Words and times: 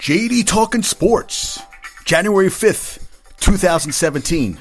JD 0.00 0.46
Talking 0.46 0.82
Sports, 0.82 1.60
January 2.06 2.48
5th, 2.48 3.06
2017. 3.40 4.58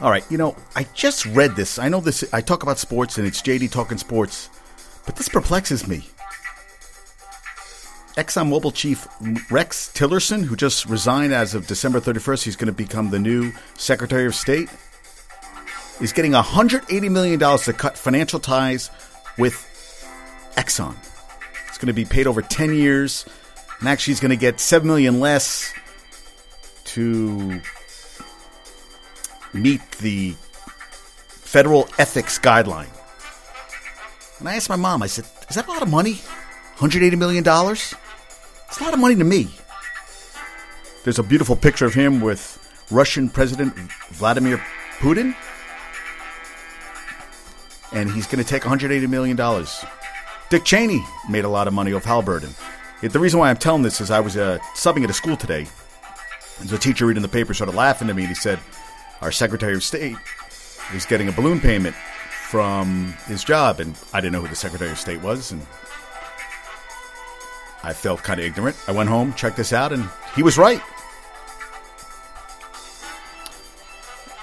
All 0.00 0.10
right, 0.10 0.24
you 0.28 0.36
know, 0.36 0.56
I 0.74 0.88
just 0.92 1.24
read 1.26 1.54
this. 1.54 1.78
I 1.78 1.88
know 1.88 2.00
this, 2.00 2.24
I 2.32 2.40
talk 2.40 2.64
about 2.64 2.80
sports 2.80 3.16
and 3.16 3.28
it's 3.28 3.40
JD 3.40 3.70
Talking 3.70 3.96
Sports, 3.96 4.50
but 5.06 5.14
this 5.14 5.28
perplexes 5.28 5.86
me. 5.86 6.04
ExxonMobil 8.16 8.74
chief 8.74 9.06
Rex 9.52 9.92
Tillerson, 9.94 10.42
who 10.42 10.56
just 10.56 10.86
resigned 10.86 11.32
as 11.32 11.54
of 11.54 11.68
December 11.68 12.00
31st, 12.00 12.42
he's 12.42 12.56
going 12.56 12.66
to 12.66 12.72
become 12.72 13.10
the 13.10 13.20
new 13.20 13.52
Secretary 13.74 14.26
of 14.26 14.34
State, 14.34 14.68
is 16.00 16.12
getting 16.12 16.32
$180 16.32 17.08
million 17.08 17.38
to 17.38 17.72
cut 17.72 17.96
financial 17.96 18.40
ties 18.40 18.90
with 19.38 19.54
Exxon. 20.56 20.96
It's 21.68 21.78
going 21.78 21.86
to 21.86 21.92
be 21.92 22.04
paid 22.04 22.26
over 22.26 22.42
10 22.42 22.74
years, 22.74 23.26
and 23.80 23.88
actually 23.88 24.12
he's 24.12 24.20
going 24.20 24.30
to 24.30 24.36
get 24.36 24.60
7 24.60 24.86
million 24.86 25.20
less 25.20 25.72
to 26.84 27.60
meet 29.52 29.80
the 29.92 30.34
federal 31.28 31.88
ethics 31.98 32.38
guideline. 32.38 32.88
And 34.38 34.48
I 34.48 34.56
asked 34.56 34.68
my 34.68 34.76
mom, 34.76 35.02
I 35.02 35.06
said, 35.06 35.26
is 35.48 35.56
that 35.56 35.66
a 35.66 35.70
lot 35.70 35.82
of 35.82 35.90
money? 35.90 36.20
$180 36.76 37.18
million? 37.18 37.42
It's 37.46 38.80
a 38.80 38.84
lot 38.84 38.94
of 38.94 39.00
money 39.00 39.16
to 39.16 39.24
me. 39.24 39.48
There's 41.04 41.18
a 41.18 41.22
beautiful 41.22 41.56
picture 41.56 41.86
of 41.86 41.94
him 41.94 42.20
with 42.20 42.58
Russian 42.90 43.28
President 43.28 43.74
Vladimir 44.10 44.58
Putin. 44.98 45.34
And 47.92 48.10
he's 48.10 48.26
going 48.26 48.42
to 48.42 48.48
take 48.48 48.62
$180 48.62 49.08
million. 49.08 49.36
Dick 50.50 50.64
Cheney 50.64 51.04
made 51.28 51.44
a 51.44 51.48
lot 51.48 51.66
of 51.66 51.74
money 51.74 51.92
off 51.92 52.04
Halliburton. 52.04 52.54
The 53.02 53.18
reason 53.18 53.40
why 53.40 53.48
I'm 53.48 53.56
telling 53.56 53.82
this 53.82 54.00
is 54.00 54.10
I 54.10 54.20
was 54.20 54.36
uh, 54.36 54.58
subbing 54.74 55.04
at 55.04 55.10
a 55.10 55.14
school 55.14 55.36
today. 55.36 55.66
A 56.60 56.76
teacher 56.76 57.06
reading 57.06 57.22
the 57.22 57.28
paper 57.28 57.54
started 57.54 57.74
laughing 57.74 58.10
at 58.10 58.16
me, 58.16 58.22
and 58.22 58.28
he 58.28 58.34
said, 58.34 58.58
Our 59.22 59.32
Secretary 59.32 59.74
of 59.74 59.82
State 59.82 60.16
is 60.92 61.06
getting 61.06 61.28
a 61.28 61.32
balloon 61.32 61.60
payment 61.60 61.96
from 62.50 63.14
his 63.26 63.42
job. 63.42 63.80
And 63.80 63.96
I 64.12 64.20
didn't 64.20 64.34
know 64.34 64.42
who 64.42 64.48
the 64.48 64.56
Secretary 64.56 64.90
of 64.90 64.98
State 64.98 65.22
was. 65.22 65.50
And 65.50 65.62
I 67.82 67.94
felt 67.94 68.22
kind 68.22 68.38
of 68.38 68.44
ignorant. 68.44 68.76
I 68.86 68.92
went 68.92 69.08
home, 69.08 69.32
checked 69.32 69.56
this 69.56 69.72
out, 69.72 69.92
and 69.92 70.06
he 70.36 70.42
was 70.42 70.58
right. 70.58 70.82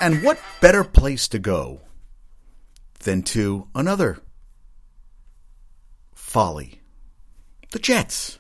And 0.02 0.24
what 0.24 0.40
better 0.62 0.84
place 0.84 1.28
to 1.30 1.40
go 1.40 1.82
than 3.00 3.22
to 3.24 3.68
another 3.76 4.20
folly? 6.16 6.82
The 7.72 7.80
Jets. 7.80 8.40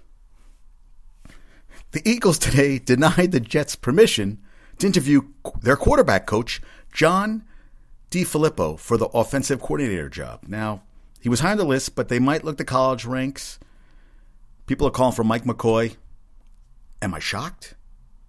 The 1.91 2.07
Eagles 2.07 2.37
today 2.39 2.79
denied 2.79 3.31
the 3.31 3.39
Jets 3.39 3.75
permission 3.75 4.39
to 4.79 4.87
interview 4.87 5.21
their 5.61 5.77
quarterback 5.77 6.25
coach, 6.25 6.61
John 6.93 7.43
DeFilippo, 8.11 8.79
for 8.79 8.97
the 8.97 9.07
offensive 9.07 9.61
coordinator 9.61 10.09
job. 10.09 10.43
Now, 10.47 10.83
he 11.19 11.29
was 11.29 11.39
high 11.39 11.51
on 11.51 11.57
the 11.57 11.65
list, 11.65 11.95
but 11.95 12.09
they 12.09 12.19
might 12.19 12.43
look 12.43 12.57
the 12.57 12.65
college 12.65 13.05
ranks 13.05 13.59
People 14.67 14.85
are 14.85 14.91
calling 14.91 15.15
for 15.15 15.23
Mike 15.23 15.45
McCoy. 15.45 15.95
Am 17.01 17.13
I 17.13 17.19
shocked? 17.19 17.75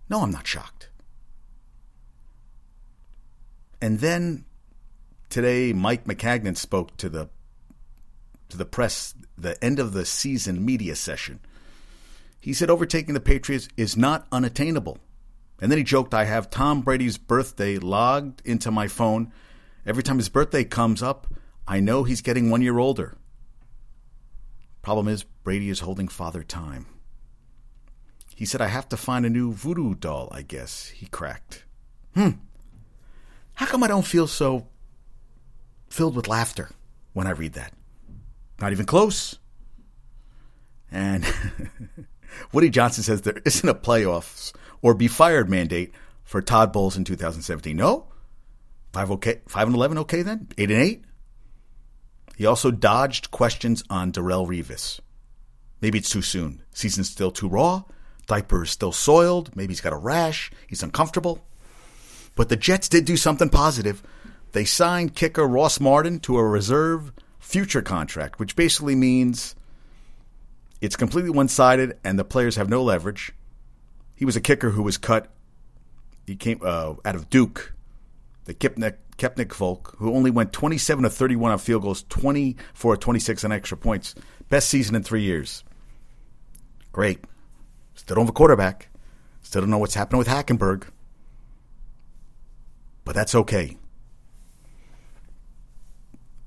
No, 0.08 0.22
I'm 0.22 0.30
not 0.30 0.46
shocked. 0.46 0.88
And 3.82 3.98
then 3.98 4.44
today, 5.28 5.72
Mike 5.72 6.04
Maccagnan 6.04 6.56
spoke 6.56 6.96
to 6.98 7.08
the 7.08 7.28
to 8.48 8.56
the 8.56 8.64
press 8.64 9.14
the 9.36 9.62
end 9.62 9.78
of 9.78 9.92
the 9.92 10.06
season 10.06 10.64
media 10.64 10.96
session. 10.96 11.40
He 12.40 12.52
said 12.52 12.70
overtaking 12.70 13.14
the 13.14 13.20
Patriots 13.20 13.68
is 13.76 13.96
not 13.96 14.26
unattainable. 14.30 14.98
And 15.60 15.70
then 15.70 15.78
he 15.78 15.84
joked, 15.84 16.14
I 16.14 16.24
have 16.24 16.50
Tom 16.50 16.82
Brady's 16.82 17.18
birthday 17.18 17.78
logged 17.78 18.42
into 18.44 18.70
my 18.70 18.86
phone. 18.86 19.32
Every 19.84 20.02
time 20.02 20.18
his 20.18 20.28
birthday 20.28 20.64
comes 20.64 21.02
up, 21.02 21.26
I 21.66 21.80
know 21.80 22.04
he's 22.04 22.22
getting 22.22 22.50
one 22.50 22.62
year 22.62 22.78
older. 22.78 23.16
Problem 24.82 25.08
is, 25.08 25.24
Brady 25.24 25.68
is 25.68 25.80
holding 25.80 26.08
father 26.08 26.42
time. 26.42 26.86
He 28.36 28.44
said, 28.44 28.60
I 28.60 28.68
have 28.68 28.88
to 28.90 28.96
find 28.96 29.26
a 29.26 29.30
new 29.30 29.52
voodoo 29.52 29.94
doll, 29.94 30.28
I 30.30 30.42
guess, 30.42 30.88
he 30.88 31.06
cracked. 31.06 31.64
Hmm. 32.14 32.30
How 33.54 33.66
come 33.66 33.82
I 33.82 33.88
don't 33.88 34.06
feel 34.06 34.28
so 34.28 34.68
filled 35.90 36.14
with 36.14 36.28
laughter 36.28 36.70
when 37.12 37.26
I 37.26 37.30
read 37.30 37.54
that? 37.54 37.72
Not 38.60 38.70
even 38.70 38.86
close. 38.86 39.38
And 40.92 41.26
Woody 42.52 42.70
Johnson 42.70 43.04
says 43.04 43.22
there 43.22 43.40
isn't 43.44 43.68
a 43.68 43.74
playoffs 43.74 44.52
or 44.82 44.94
be 44.94 45.08
fired 45.08 45.48
mandate 45.48 45.92
for 46.24 46.42
Todd 46.42 46.72
Bowles 46.72 46.96
in 46.96 47.04
2017. 47.04 47.76
No? 47.76 48.06
Five 48.92 49.10
okay, 49.12 49.40
five 49.46 49.66
and 49.66 49.76
eleven 49.76 49.98
okay 49.98 50.22
then? 50.22 50.48
Eight 50.56 50.70
and 50.70 50.80
eight? 50.80 51.04
He 52.36 52.46
also 52.46 52.70
dodged 52.70 53.30
questions 53.30 53.82
on 53.90 54.12
Darrelle 54.12 54.46
Revis. 54.46 55.00
Maybe 55.80 55.98
it's 55.98 56.10
too 56.10 56.22
soon. 56.22 56.62
Season's 56.72 57.10
still 57.10 57.30
too 57.30 57.48
raw. 57.48 57.82
Diaper 58.26 58.64
is 58.64 58.70
still 58.70 58.92
soiled. 58.92 59.54
Maybe 59.56 59.72
he's 59.72 59.80
got 59.80 59.92
a 59.92 59.96
rash. 59.96 60.50
He's 60.66 60.82
uncomfortable. 60.82 61.44
But 62.36 62.48
the 62.48 62.56
Jets 62.56 62.88
did 62.88 63.04
do 63.04 63.16
something 63.16 63.48
positive. 63.48 64.02
They 64.52 64.64
signed 64.64 65.14
kicker 65.14 65.46
Ross 65.46 65.80
Martin 65.80 66.20
to 66.20 66.38
a 66.38 66.46
reserve 66.46 67.12
future 67.38 67.82
contract, 67.82 68.38
which 68.38 68.54
basically 68.54 68.94
means 68.94 69.54
it's 70.80 70.96
completely 70.96 71.30
one 71.30 71.48
sided 71.48 71.98
and 72.04 72.18
the 72.18 72.24
players 72.24 72.56
have 72.56 72.68
no 72.68 72.82
leverage. 72.82 73.32
He 74.14 74.24
was 74.24 74.36
a 74.36 74.40
kicker 74.40 74.70
who 74.70 74.82
was 74.82 74.98
cut. 74.98 75.30
He 76.26 76.36
came 76.36 76.60
uh, 76.62 76.94
out 77.04 77.14
of 77.14 77.30
Duke, 77.30 77.72
the 78.44 78.54
Kipnik, 78.54 78.96
Kepnick 79.16 79.52
Volk, 79.54 79.94
who 79.98 80.14
only 80.14 80.30
went 80.30 80.52
27 80.52 81.02
to 81.04 81.10
31 81.10 81.52
on 81.52 81.58
field 81.58 81.82
goals, 81.82 82.04
24 82.08 82.96
26 82.96 83.44
on 83.44 83.52
extra 83.52 83.76
points. 83.76 84.14
Best 84.48 84.68
season 84.68 84.94
in 84.94 85.02
three 85.02 85.22
years. 85.22 85.64
Great. 86.92 87.20
Still 87.94 88.16
don't 88.16 88.24
have 88.24 88.30
a 88.30 88.32
quarterback. 88.32 88.88
Still 89.42 89.62
don't 89.62 89.70
know 89.70 89.78
what's 89.78 89.94
happening 89.94 90.18
with 90.18 90.28
Hackenberg. 90.28 90.84
But 93.04 93.14
that's 93.14 93.34
okay. 93.34 93.76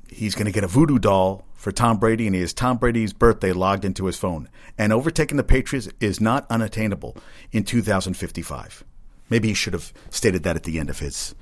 He's 0.09 0.35
going 0.35 0.45
to 0.45 0.51
get 0.51 0.63
a 0.63 0.67
voodoo 0.67 0.99
doll 0.99 1.45
for 1.61 1.71
Tom 1.71 1.99
Brady, 1.99 2.25
and 2.25 2.33
he 2.33 2.41
has 2.41 2.55
Tom 2.55 2.77
Brady's 2.77 3.13
birthday 3.13 3.51
logged 3.51 3.85
into 3.85 4.07
his 4.07 4.17
phone. 4.17 4.49
And 4.79 4.91
overtaking 4.91 5.37
the 5.37 5.43
Patriots 5.43 5.87
is 5.99 6.19
not 6.19 6.47
unattainable 6.49 7.15
in 7.51 7.63
2055. 7.65 8.83
Maybe 9.29 9.49
he 9.49 9.53
should 9.53 9.73
have 9.73 9.93
stated 10.09 10.41
that 10.41 10.55
at 10.55 10.63
the 10.63 10.79
end 10.79 10.89
of 10.89 10.97
his 10.97 11.35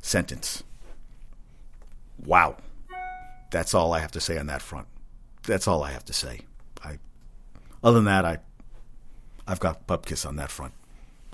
sentence. 0.00 0.64
Wow. 2.24 2.56
That's 3.50 3.74
all 3.74 3.92
I 3.92 3.98
have 3.98 4.12
to 4.12 4.20
say 4.20 4.38
on 4.38 4.46
that 4.46 4.62
front. 4.62 4.86
That's 5.42 5.68
all 5.68 5.84
I 5.84 5.92
have 5.92 6.06
to 6.06 6.14
say. 6.14 6.40
I, 6.82 6.98
other 7.84 7.96
than 7.96 8.06
that, 8.06 8.24
I, 8.24 8.38
I've 9.46 9.60
got 9.60 9.86
bupkis 9.86 10.24
on 10.24 10.36
that 10.36 10.50
front. 10.50 10.72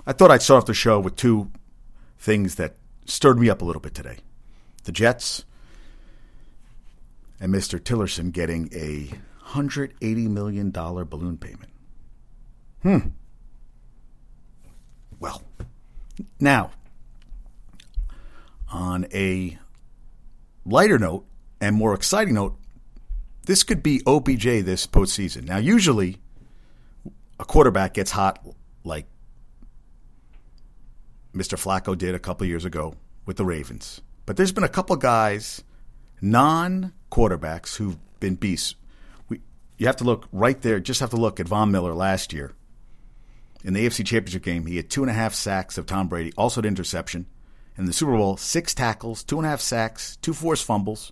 I 0.05 0.11
thought 0.11 0.31
I'd 0.31 0.41
start 0.41 0.63
off 0.63 0.67
the 0.67 0.73
show 0.73 0.99
with 0.99 1.15
two 1.15 1.49
things 2.19 2.55
that 2.55 2.75
stirred 3.05 3.39
me 3.39 3.49
up 3.49 3.61
a 3.61 3.65
little 3.65 3.81
bit 3.81 3.95
today: 3.95 4.17
the 4.83 4.91
Jets 4.91 5.45
and 7.43 7.53
Mr. 7.53 7.77
Tillerson 7.77 8.31
getting 8.31 8.69
a 8.73 9.11
hundred 9.41 9.93
eighty 10.01 10.29
million 10.29 10.71
dollar 10.71 11.03
balloon 11.03 11.37
payment. 11.37 11.73
Hmm. 12.81 13.09
Well, 15.19 15.43
now 16.39 16.71
on 18.71 19.05
a 19.13 19.59
lighter 20.65 20.97
note 20.97 21.25
and 21.59 21.75
more 21.75 21.93
exciting 21.93 22.35
note, 22.35 22.57
this 23.45 23.63
could 23.63 23.83
be 23.83 24.01
OBJ 24.07 24.63
this 24.63 24.87
postseason. 24.87 25.43
Now, 25.43 25.57
usually 25.57 26.19
a 27.41 27.43
quarterback 27.43 27.93
gets 27.93 28.11
hot 28.11 28.39
like 28.85 29.05
Mr. 31.35 31.61
Flacco 31.61 31.97
did 31.97 32.15
a 32.15 32.19
couple 32.19 32.47
years 32.47 32.63
ago 32.63 32.95
with 33.25 33.35
the 33.35 33.43
Ravens. 33.43 33.99
But 34.25 34.37
there's 34.37 34.53
been 34.53 34.63
a 34.63 34.69
couple 34.69 34.95
guys, 34.95 35.61
non 36.23 36.93
quarterbacks, 37.11 37.75
who've 37.75 37.97
been 38.19 38.35
beasts. 38.35 38.75
We, 39.29 39.41
you 39.77 39.85
have 39.85 39.97
to 39.97 40.05
look 40.05 40.27
right 40.31 40.59
there, 40.61 40.79
just 40.79 41.01
have 41.01 41.11
to 41.11 41.17
look 41.17 41.39
at 41.39 41.47
Von 41.47 41.69
Miller 41.69 41.93
last 41.93 42.33
year. 42.33 42.53
In 43.63 43.73
the 43.73 43.85
AFC 43.85 44.05
Championship 44.05 44.43
game, 44.43 44.65
he 44.65 44.77
had 44.77 44.89
two 44.89 45.03
and 45.03 45.09
a 45.09 45.13
half 45.13 45.33
sacks 45.33 45.77
of 45.77 45.85
Tom 45.85 46.07
Brady, 46.07 46.33
also 46.37 46.61
an 46.61 46.65
interception 46.65 47.27
in 47.77 47.85
the 47.85 47.93
Super 47.93 48.15
Bowl, 48.15 48.37
six 48.37 48.73
tackles, 48.73 49.23
two 49.23 49.37
and 49.37 49.45
a 49.45 49.49
half 49.49 49.61
sacks, 49.61 50.17
two 50.17 50.33
forced 50.33 50.65
fumbles. 50.65 51.11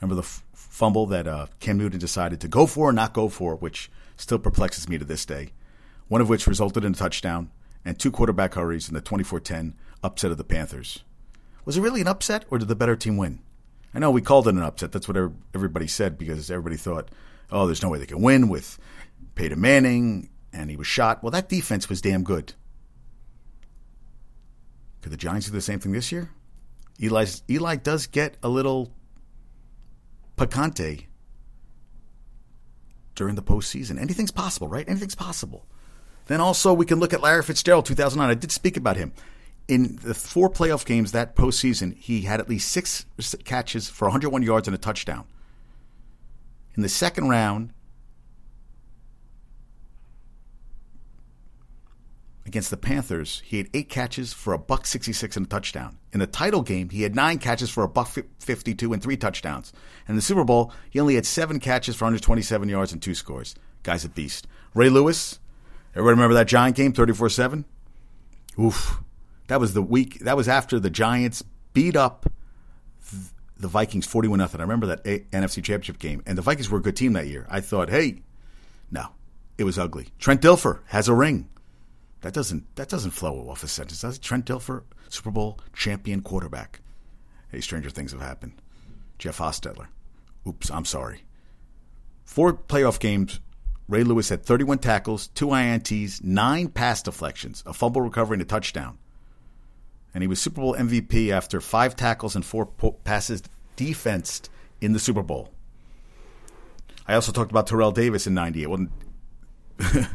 Remember 0.00 0.16
the 0.16 0.26
f- 0.26 0.44
fumble 0.52 1.06
that 1.06 1.26
uh, 1.26 1.46
Cam 1.60 1.78
Newton 1.78 1.98
decided 1.98 2.40
to 2.40 2.48
go 2.48 2.66
for 2.66 2.88
or 2.88 2.92
not 2.92 3.12
go 3.12 3.28
for, 3.28 3.54
which 3.56 3.90
still 4.16 4.38
perplexes 4.38 4.88
me 4.88 4.98
to 4.98 5.04
this 5.04 5.24
day. 5.24 5.52
One 6.08 6.20
of 6.20 6.28
which 6.28 6.46
resulted 6.46 6.84
in 6.84 6.92
a 6.92 6.96
touchdown 6.96 7.50
and 7.84 7.98
two 7.98 8.10
quarterback 8.10 8.54
hurries 8.54 8.88
in 8.88 8.94
the 8.94 9.02
24-10 9.02 9.74
upset 10.02 10.30
of 10.30 10.38
the 10.38 10.44
Panthers. 10.44 11.04
Was 11.64 11.76
it 11.76 11.82
really 11.82 12.00
an 12.00 12.08
upset, 12.08 12.44
or 12.50 12.58
did 12.58 12.68
the 12.68 12.74
better 12.74 12.96
team 12.96 13.16
win? 13.16 13.40
I 13.94 13.98
know 13.98 14.10
we 14.10 14.22
called 14.22 14.46
it 14.46 14.54
an 14.54 14.62
upset. 14.62 14.92
That's 14.92 15.08
what 15.08 15.16
everybody 15.54 15.86
said 15.86 16.16
because 16.16 16.50
everybody 16.50 16.76
thought, 16.76 17.10
oh, 17.50 17.66
there's 17.66 17.82
no 17.82 17.88
way 17.88 17.98
they 17.98 18.06
can 18.06 18.22
win 18.22 18.48
with 18.48 18.78
Peyton 19.34 19.60
Manning, 19.60 20.30
and 20.52 20.70
he 20.70 20.76
was 20.76 20.86
shot. 20.86 21.22
Well, 21.22 21.30
that 21.32 21.48
defense 21.48 21.88
was 21.88 22.00
damn 22.00 22.22
good. 22.22 22.54
Could 25.02 25.12
the 25.12 25.16
Giants 25.16 25.46
do 25.46 25.52
the 25.52 25.60
same 25.60 25.80
thing 25.80 25.92
this 25.92 26.12
year? 26.12 26.30
Eli 27.02 27.26
Eli 27.48 27.76
does 27.76 28.06
get 28.06 28.36
a 28.42 28.48
little 28.48 28.92
picante 30.36 31.06
during 33.14 33.34
the 33.34 33.42
postseason. 33.42 34.00
Anything's 34.00 34.30
possible, 34.30 34.68
right? 34.68 34.88
Anything's 34.88 35.14
possible. 35.14 35.66
Then 36.26 36.40
also 36.40 36.72
we 36.72 36.86
can 36.86 37.00
look 37.00 37.12
at 37.12 37.22
Larry 37.22 37.42
Fitzgerald, 37.42 37.86
2009. 37.86 38.30
I 38.30 38.38
did 38.38 38.52
speak 38.52 38.76
about 38.76 38.96
him. 38.96 39.12
In 39.70 40.00
the 40.02 40.14
four 40.14 40.50
playoff 40.50 40.84
games 40.84 41.12
that 41.12 41.36
postseason, 41.36 41.96
he 41.96 42.22
had 42.22 42.40
at 42.40 42.48
least 42.48 42.72
six 42.72 43.06
catches 43.44 43.88
for 43.88 44.06
101 44.06 44.42
yards 44.42 44.66
and 44.66 44.74
a 44.74 44.78
touchdown. 44.78 45.26
In 46.74 46.82
the 46.82 46.88
second 46.88 47.28
round, 47.28 47.72
against 52.44 52.70
the 52.70 52.76
Panthers, 52.76 53.42
he 53.44 53.58
had 53.58 53.68
eight 53.72 53.88
catches 53.88 54.32
for 54.32 54.52
a 54.52 54.58
buck 54.58 54.86
66 54.86 55.36
and 55.36 55.46
a 55.46 55.48
touchdown. 55.48 55.98
In 56.12 56.18
the 56.18 56.26
title 56.26 56.62
game, 56.62 56.88
he 56.88 57.02
had 57.02 57.14
nine 57.14 57.38
catches 57.38 57.70
for 57.70 57.84
a 57.84 57.88
buck 57.88 58.08
52 58.40 58.92
and 58.92 59.00
three 59.00 59.16
touchdowns. 59.16 59.72
And 60.08 60.14
in 60.14 60.16
the 60.16 60.22
Super 60.22 60.42
Bowl, 60.42 60.72
he 60.90 60.98
only 60.98 61.14
had 61.14 61.26
seven 61.26 61.60
catches 61.60 61.94
for 61.94 62.06
127 62.06 62.68
yards 62.68 62.92
and 62.92 63.00
two 63.00 63.14
scores. 63.14 63.54
Guy's 63.84 64.04
a 64.04 64.08
beast. 64.08 64.48
Ray 64.74 64.88
Lewis, 64.88 65.38
everybody 65.94 66.14
remember 66.14 66.34
that 66.34 66.48
Giant 66.48 66.74
game, 66.74 66.92
34 66.92 67.28
7? 67.28 67.64
Oof. 68.58 69.00
That 69.50 69.58
was 69.58 69.74
the 69.74 69.82
week, 69.82 70.20
that 70.20 70.36
was 70.36 70.46
after 70.46 70.78
the 70.78 70.90
Giants 70.90 71.42
beat 71.72 71.96
up 71.96 72.30
the 73.58 73.66
Vikings 73.66 74.06
41 74.06 74.38
0. 74.38 74.48
I 74.54 74.62
remember 74.62 74.86
that 74.86 75.02
NFC 75.02 75.54
Championship 75.54 75.98
game. 75.98 76.22
And 76.24 76.38
the 76.38 76.42
Vikings 76.42 76.70
were 76.70 76.78
a 76.78 76.80
good 76.80 76.94
team 76.94 77.14
that 77.14 77.26
year. 77.26 77.48
I 77.50 77.58
thought, 77.58 77.90
hey, 77.90 78.22
no, 78.92 79.08
it 79.58 79.64
was 79.64 79.76
ugly. 79.76 80.10
Trent 80.20 80.40
Dilfer 80.40 80.78
has 80.86 81.08
a 81.08 81.14
ring. 81.14 81.48
That 82.20 82.32
doesn't 82.32 82.76
that 82.76 82.88
doesn't 82.88 83.10
flow 83.10 83.50
off 83.50 83.64
a 83.64 83.66
sentence. 83.66 84.02
Does 84.02 84.20
Trent 84.20 84.46
Dilfer, 84.46 84.84
Super 85.08 85.32
Bowl 85.32 85.58
champion 85.72 86.20
quarterback. 86.20 86.80
Hey, 87.48 87.60
stranger 87.60 87.90
things 87.90 88.12
have 88.12 88.20
happened. 88.20 88.52
Jeff 89.18 89.38
Hostetler. 89.38 89.88
Oops, 90.46 90.70
I'm 90.70 90.84
sorry. 90.84 91.24
Four 92.24 92.52
playoff 92.52 93.00
games. 93.00 93.40
Ray 93.88 94.04
Lewis 94.04 94.28
had 94.28 94.44
31 94.44 94.78
tackles, 94.78 95.26
two 95.26 95.48
INTs, 95.48 96.22
nine 96.22 96.68
pass 96.68 97.02
deflections, 97.02 97.64
a 97.66 97.72
fumble 97.72 98.00
recovery, 98.00 98.36
and 98.36 98.42
a 98.42 98.44
touchdown. 98.44 98.96
And 100.12 100.22
he 100.22 100.28
was 100.28 100.40
Super 100.40 100.60
Bowl 100.60 100.74
MVP 100.74 101.30
after 101.30 101.60
five 101.60 101.94
tackles 101.94 102.34
and 102.34 102.44
four 102.44 102.66
passes 103.04 103.42
defensed 103.76 104.50
in 104.80 104.92
the 104.92 104.98
Super 104.98 105.22
Bowl. 105.22 105.50
I 107.06 107.14
also 107.14 107.32
talked 107.32 107.50
about 107.50 107.66
Terrell 107.66 107.92
Davis 107.92 108.26
in 108.26 108.34
'98. 108.34 108.66
wasn't 108.66 108.90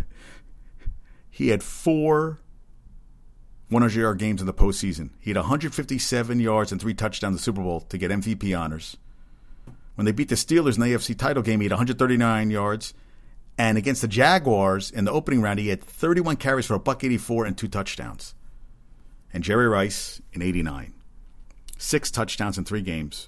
He 1.29 1.49
had 1.49 1.63
four 1.63 2.39
100 3.67 3.99
yard 3.99 4.19
games 4.19 4.39
in 4.39 4.47
the 4.47 4.53
postseason. 4.53 5.09
He 5.19 5.31
had 5.31 5.37
157 5.37 6.39
yards 6.39 6.71
and 6.71 6.79
three 6.79 6.93
touchdowns 6.93 7.33
in 7.33 7.35
the 7.35 7.41
Super 7.41 7.61
Bowl 7.61 7.81
to 7.81 7.97
get 7.97 8.11
MVP 8.11 8.57
honors. 8.57 8.95
When 9.95 10.05
they 10.05 10.13
beat 10.13 10.29
the 10.29 10.35
Steelers 10.35 10.75
in 10.75 10.81
the 10.81 10.93
AFC 10.93 11.17
title 11.17 11.43
game, 11.43 11.59
he 11.59 11.65
had 11.65 11.73
139 11.73 12.51
yards. 12.51 12.93
And 13.57 13.77
against 13.77 14.01
the 14.01 14.07
Jaguars 14.07 14.91
in 14.91 15.03
the 15.03 15.11
opening 15.11 15.41
round, 15.41 15.59
he 15.59 15.69
had 15.69 15.83
31 15.83 16.37
carries 16.37 16.65
for 16.65 16.75
a 16.75 16.79
buck 16.79 17.03
84 17.03 17.45
and 17.45 17.57
two 17.57 17.67
touchdowns. 17.67 18.33
And 19.35 19.43
Jerry 19.43 19.67
Rice 19.67 20.21
in 20.31 20.41
89, 20.41 20.93
six 21.77 22.09
touchdowns 22.09 22.57
in 22.57 22.63
three 22.63 22.81
games. 22.81 23.27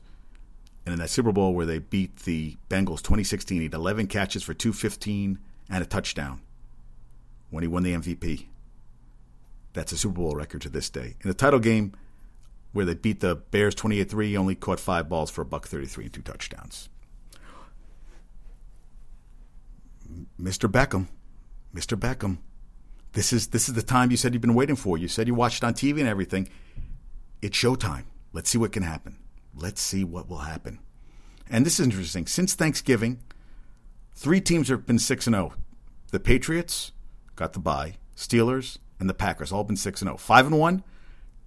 And 0.86 0.94
in 0.94 1.00
that 1.00 1.10
Super 1.10 1.34
Bowl 1.34 1.54
where 1.54 1.66
they 1.66 1.80
beat 1.80 2.20
the 2.20 2.56
Bengals 2.70 3.02
2016, 3.02 3.58
he 3.58 3.64
had 3.66 3.74
11 3.74 4.08
catches 4.08 4.42
for 4.42 4.54
215 4.54 5.38
and 5.70 5.84
a 5.84 5.86
touchdown 5.86 6.40
when 7.50 7.62
he 7.62 7.68
won 7.68 7.84
the 7.84 7.92
MVP. 7.92 8.46
That's 9.74 9.92
a 9.92 9.98
Super 9.98 10.22
Bowl 10.22 10.34
record 10.34 10.62
to 10.62 10.70
this 10.70 10.90
day. 10.90 11.18
In 11.22 11.28
the 11.28 11.34
title 11.34 11.60
game, 11.60 11.92
where 12.72 12.86
they 12.86 12.94
beat 12.94 13.20
the 13.20 13.36
Bears 13.36 13.76
28 13.76 14.10
3, 14.10 14.30
he 14.30 14.38
only 14.38 14.56
caught 14.56 14.80
five 14.80 15.10
balls 15.10 15.30
for 15.30 15.42
a 15.42 15.46
buck 15.46 15.68
33 15.68 16.06
and 16.06 16.14
two 16.14 16.22
touchdowns. 16.22 16.88
Mr. 20.40 20.72
Beckham, 20.72 21.10
Mr. 21.76 22.00
Beckham, 22.00 22.38
this 23.18 23.34
is 23.34 23.48
this 23.48 23.68
is 23.68 23.74
the 23.74 23.82
time 23.82 24.12
you 24.12 24.18
said 24.18 24.34
you've 24.34 24.42
been 24.42 24.54
waiting 24.54 24.76
for. 24.76 24.96
You 24.96 25.08
said 25.08 25.26
you 25.26 25.34
watched 25.34 25.64
it 25.64 25.66
on 25.66 25.74
TV 25.74 26.00
and 26.00 26.08
everything. 26.08 26.50
It's 27.42 27.58
showtime. 27.58 28.04
Let's 28.32 28.48
see 28.48 28.60
what 28.60 28.72
can 28.72 28.84
happen. 28.84 29.18
Let's 29.56 29.82
see 29.82 30.04
what 30.04 30.30
will 30.30 30.38
happen. 30.38 30.78
And 31.50 31.66
this 31.66 31.80
is 31.80 31.86
interesting. 31.88 32.28
Since 32.28 32.54
Thanksgiving, 32.54 33.18
three 34.14 34.40
teams 34.40 34.70
have 34.70 34.86
been 34.86 35.00
6 35.00 35.26
and 35.26 35.34
0. 35.36 35.54
The 36.12 36.20
Patriots, 36.20 36.92
got 37.36 37.54
the 37.54 37.60
bye. 37.60 37.96
Steelers 38.16 38.78
and 39.00 39.10
the 39.10 39.16
Packers 39.16 39.52
all 39.52 39.64
been 39.64 39.78
six 39.78 40.00
and 40.02 40.08
zero. 40.10 40.16
Oh. 40.16 40.18
Five 40.18 40.46
and 40.46 40.60
one. 40.60 40.84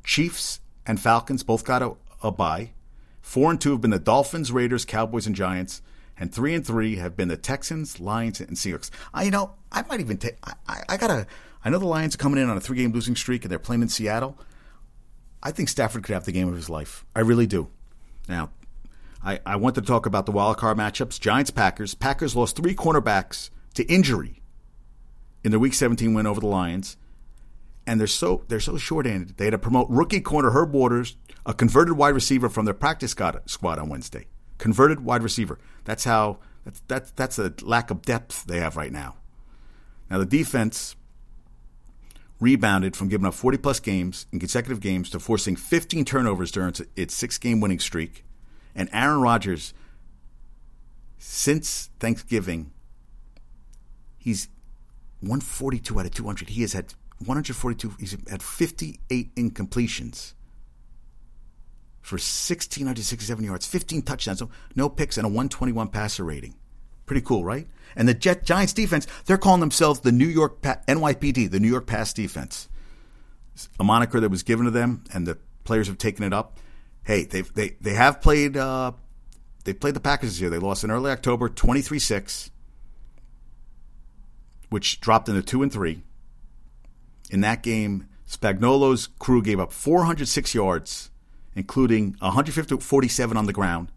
Chiefs 0.03 0.59
and 0.87 1.01
Falcons 1.01 1.45
both 1.45 1.65
got 1.65 1.83
a, 1.83 1.95
a 2.21 2.33
bye. 2.33 2.73
Four 3.23 3.49
and 3.53 3.61
two 3.61 3.71
have 3.71 3.81
been 3.81 3.93
the 3.93 4.01
Dolphins, 4.01 4.51
Raiders, 4.51 4.85
Cowboys, 4.85 5.27
and 5.27 5.37
Giants. 5.37 5.83
And 6.19 6.35
three 6.35 6.53
and 6.53 6.67
three 6.67 6.97
have 6.97 7.17
been 7.17 7.29
the 7.29 7.37
Texans, 7.37 8.01
Lions, 8.01 8.41
and 8.41 8.57
Seahawks. 8.57 8.91
I 9.15 9.23
you 9.23 9.31
know 9.31 9.55
I 9.71 9.83
might 9.83 10.01
even 10.01 10.19
take. 10.19 10.37
I, 10.43 10.55
I, 10.67 10.83
I 10.91 10.97
gotta. 10.97 11.29
I 11.65 11.71
know 11.71 11.79
the 11.79 11.87
Lions 11.87 12.15
are 12.15 12.19
coming 12.19 12.43
in 12.43 12.49
on 12.49 12.57
a 12.57 12.61
three-game 12.61 12.93
losing 12.93 13.17
streak, 13.17 13.45
and 13.45 13.51
they're 13.51 13.59
playing 13.59 13.83
in 13.83 13.89
Seattle. 13.89 14.39
I 15.43 15.51
think 15.51 15.69
Stafford 15.69 16.03
could 16.03 16.15
have 16.15 16.25
the 16.25 16.33
game 16.33 16.49
of 16.49 16.55
his 16.55 16.71
life. 16.71 17.05
I 17.15 17.21
really 17.21 17.47
do. 17.47 17.69
Now, 18.29 18.51
I, 19.23 19.41
I 19.45 19.57
want 19.57 19.75
to 19.75 19.83
talk 19.83 20.07
about 20.07 20.27
the 20.27 20.33
wild 20.33 20.57
card 20.57 20.79
matchups. 20.79 21.21
Giants, 21.21 21.51
Packers. 21.51 21.95
Packers 21.95 22.35
lost 22.35 22.57
three 22.57 22.75
cornerbacks 22.75 23.51
to 23.75 23.85
injury 23.85 24.43
in 25.45 25.51
their 25.51 25.61
Week 25.61 25.75
17 25.75 26.15
win 26.15 26.27
over 26.27 26.41
the 26.41 26.47
Lions, 26.47 26.97
and 27.87 27.99
they're 27.99 28.07
so 28.07 28.45
they're 28.49 28.61
so 28.61 28.77
short-handed. 28.77 29.37
They 29.37 29.45
had 29.45 29.53
to 29.53 29.59
promote 29.59 29.89
rookie 29.91 30.21
corner 30.21 30.51
Herb 30.51 30.73
Waters, 30.73 31.17
a 31.45 31.55
converted 31.55 31.97
wide 31.97 32.15
receiver 32.15 32.49
from 32.49 32.65
their 32.65 32.75
practice 32.75 33.11
squad 33.11 33.79
on 33.79 33.89
Wednesday. 33.89 34.27
Converted 34.59 35.01
wide 35.01 35.23
receiver. 35.23 35.59
That's 35.85 36.05
how 36.05 36.39
that's 36.65 36.81
that's 36.87 37.11
that's 37.13 37.39
a 37.39 37.55
lack 37.63 37.91
of 37.91 38.03
depth 38.03 38.45
they 38.45 38.61
have 38.61 38.77
right 38.77 38.93
now. 38.93 39.17
Now 40.11 40.19
the 40.19 40.27
defense 40.27 40.97
rebounded 42.41 42.97
from 42.97 43.09
giving 43.09 43.27
up 43.27 43.35
40 43.35 43.59
plus 43.59 43.79
games 43.81 44.27
in 44.33 44.41
consecutive 44.41 44.81
games 44.81 45.11
to 45.11 45.21
forcing 45.21 45.57
15 45.57 46.05
turnovers 46.05 46.51
during 46.51 46.75
its 46.97 47.15
six 47.15 47.39
game 47.39 47.61
winning 47.61 47.79
streak. 47.79 48.25
And 48.75 48.89
Aaron 48.93 49.21
Rodgers, 49.21 49.75
since 51.19 51.91
Thanksgiving, 52.01 52.73
he's 54.19 54.49
142 55.21 56.01
out 56.01 56.07
of 56.07 56.13
200. 56.13 56.49
He 56.49 56.63
has 56.63 56.73
had 56.73 56.95
142. 57.19 57.95
He's 57.99 58.17
had 58.29 58.43
58 58.43 59.35
incompletions 59.35 60.33
for 62.01 62.15
1,667 62.15 63.45
yards, 63.45 63.67
15 63.67 64.03
touchdowns, 64.03 64.43
no 64.75 64.89
picks, 64.89 65.19
and 65.19 65.27
a 65.27 65.29
121 65.29 65.89
passer 65.89 66.25
rating. 66.25 66.55
Pretty 67.11 67.27
cool, 67.27 67.43
right? 67.43 67.67
And 67.97 68.09
the 68.09 68.15
Jet 68.15 68.45
Giants 68.45 68.73
defense, 68.73 69.05
they're 69.25 69.37
calling 69.37 69.59
themselves 69.59 69.99
the 69.99 70.13
New 70.13 70.29
York 70.29 70.63
pa- 70.63 70.79
NYPD, 70.87 71.51
the 71.51 71.59
New 71.59 71.67
York 71.67 71.85
Pass 71.85 72.13
Defense. 72.13 72.69
A 73.81 73.83
moniker 73.83 74.21
that 74.21 74.31
was 74.31 74.45
given 74.45 74.65
to 74.67 74.71
them, 74.71 75.03
and 75.13 75.27
the 75.27 75.37
players 75.65 75.89
have 75.89 75.99
taken 75.99 76.25
it 76.25 76.33
up. 76.33 76.61
Hey, 77.03 77.25
they 77.25 77.41
they 77.41 77.71
they 77.81 77.95
have 77.95 78.21
played. 78.21 78.57
Uh, 78.57 78.93
they 79.65 79.73
played 79.73 79.95
the 79.95 80.01
Packers 80.01 80.31
this 80.31 80.41
year. 80.41 80.51
They 80.51 80.61
lost 80.61 80.85
in 80.85 80.93
early 80.93 81.11
October, 81.11 81.49
23-6 81.49 82.51
which 84.69 85.01
dropped 85.01 85.29
into 85.29 85.43
two 85.43 85.65
and 85.65 85.73
three. 85.73 86.05
In 87.29 87.41
that 87.41 87.65
game, 87.65 88.07
Spagnuolo's 88.29 89.09
crew 89.19 89.43
gave 89.43 89.59
up 89.59 89.73
406 89.73 90.55
yards, 90.55 91.11
including 91.57 92.15
147 92.21 93.37
on 93.37 93.47
the 93.47 93.53
ground, 93.53 93.91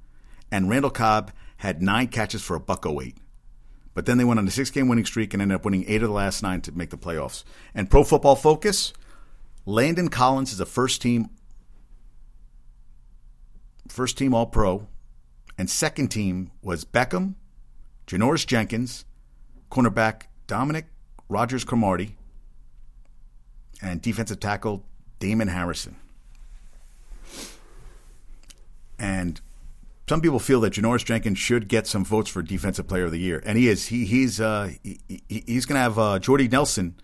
and 0.52 0.68
Randall 0.68 0.90
Cobb 0.90 1.32
had 1.64 1.82
nine 1.82 2.10
catches 2.10 2.42
for 2.42 2.58
a 2.58 2.60
buck 2.60 2.86
08. 2.86 3.16
But 3.94 4.06
then 4.06 4.18
they 4.18 4.26
went 4.26 4.38
on 4.38 4.46
a 4.46 4.52
six 4.52 4.70
game 4.70 4.90
winning 4.90 5.06
streak 5.06 5.34
and 5.34 5.42
ended 5.42 5.56
up 5.56 5.64
winning 5.64 5.86
eight 5.88 6.04
of 6.04 6.10
the 6.10 6.14
last 6.14 6.44
nine 6.44 6.60
to 6.60 6.74
make 6.74 6.90
the 6.90 6.98
playoffs. 6.98 7.46
And 7.74 7.90
Pro 7.90 8.04
Football 8.04 8.36
Focus, 8.36 8.92
Landon 9.66 10.10
Collins 10.10 10.52
is 10.52 10.60
a 10.60 10.66
first 10.66 11.02
team 11.02 11.30
first 13.88 14.18
team 14.18 14.34
all 14.34 14.46
pro, 14.46 14.88
and 15.58 15.70
second 15.70 16.10
team 16.10 16.52
was 16.62 16.84
Beckham, 16.84 17.36
Janoris 18.08 18.46
Jenkins, 18.46 19.06
cornerback 19.72 20.24
Dominique 20.48 20.88
Rodgers 21.30 21.64
Cromartie, 21.64 22.18
and 23.82 24.02
defensive 24.02 24.42
tackle 24.42 24.84
Damon 25.20 25.48
Harrison. 25.48 25.96
And 29.00 29.40
some 30.08 30.22
people 30.22 30.40
feel 30.40 30.60
that 30.62 30.74
Janoris 30.74 31.06
Jenkins 31.06 31.38
should 31.38 31.68
get 31.68 31.88
some 31.88 32.04
votes 32.04 32.30
for 32.30 32.42
Defensive 32.42 32.88
Player 32.88 33.06
of 33.06 33.12
the 33.12 33.20
Year, 33.20 33.42
and 33.46 33.58
he 33.58 33.70
is. 33.70 33.88
He, 33.88 34.06
he's 34.06 34.42
uh, 34.42 34.72
he, 34.84 35.00
he's 35.30 35.66
going 35.66 35.76
to 35.78 35.82
have 35.82 35.98
uh, 35.98 36.20
Jordy 36.20 36.48
Nelson, 36.48 36.96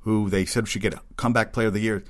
who 0.00 0.30
they 0.30 0.44
said 0.44 0.68
should 0.68 0.82
get 0.82 0.94
a 0.94 1.00
Comeback 1.16 1.52
Player 1.52 1.68
of 1.68 1.74
the 1.74 1.80
Year. 1.80 2.04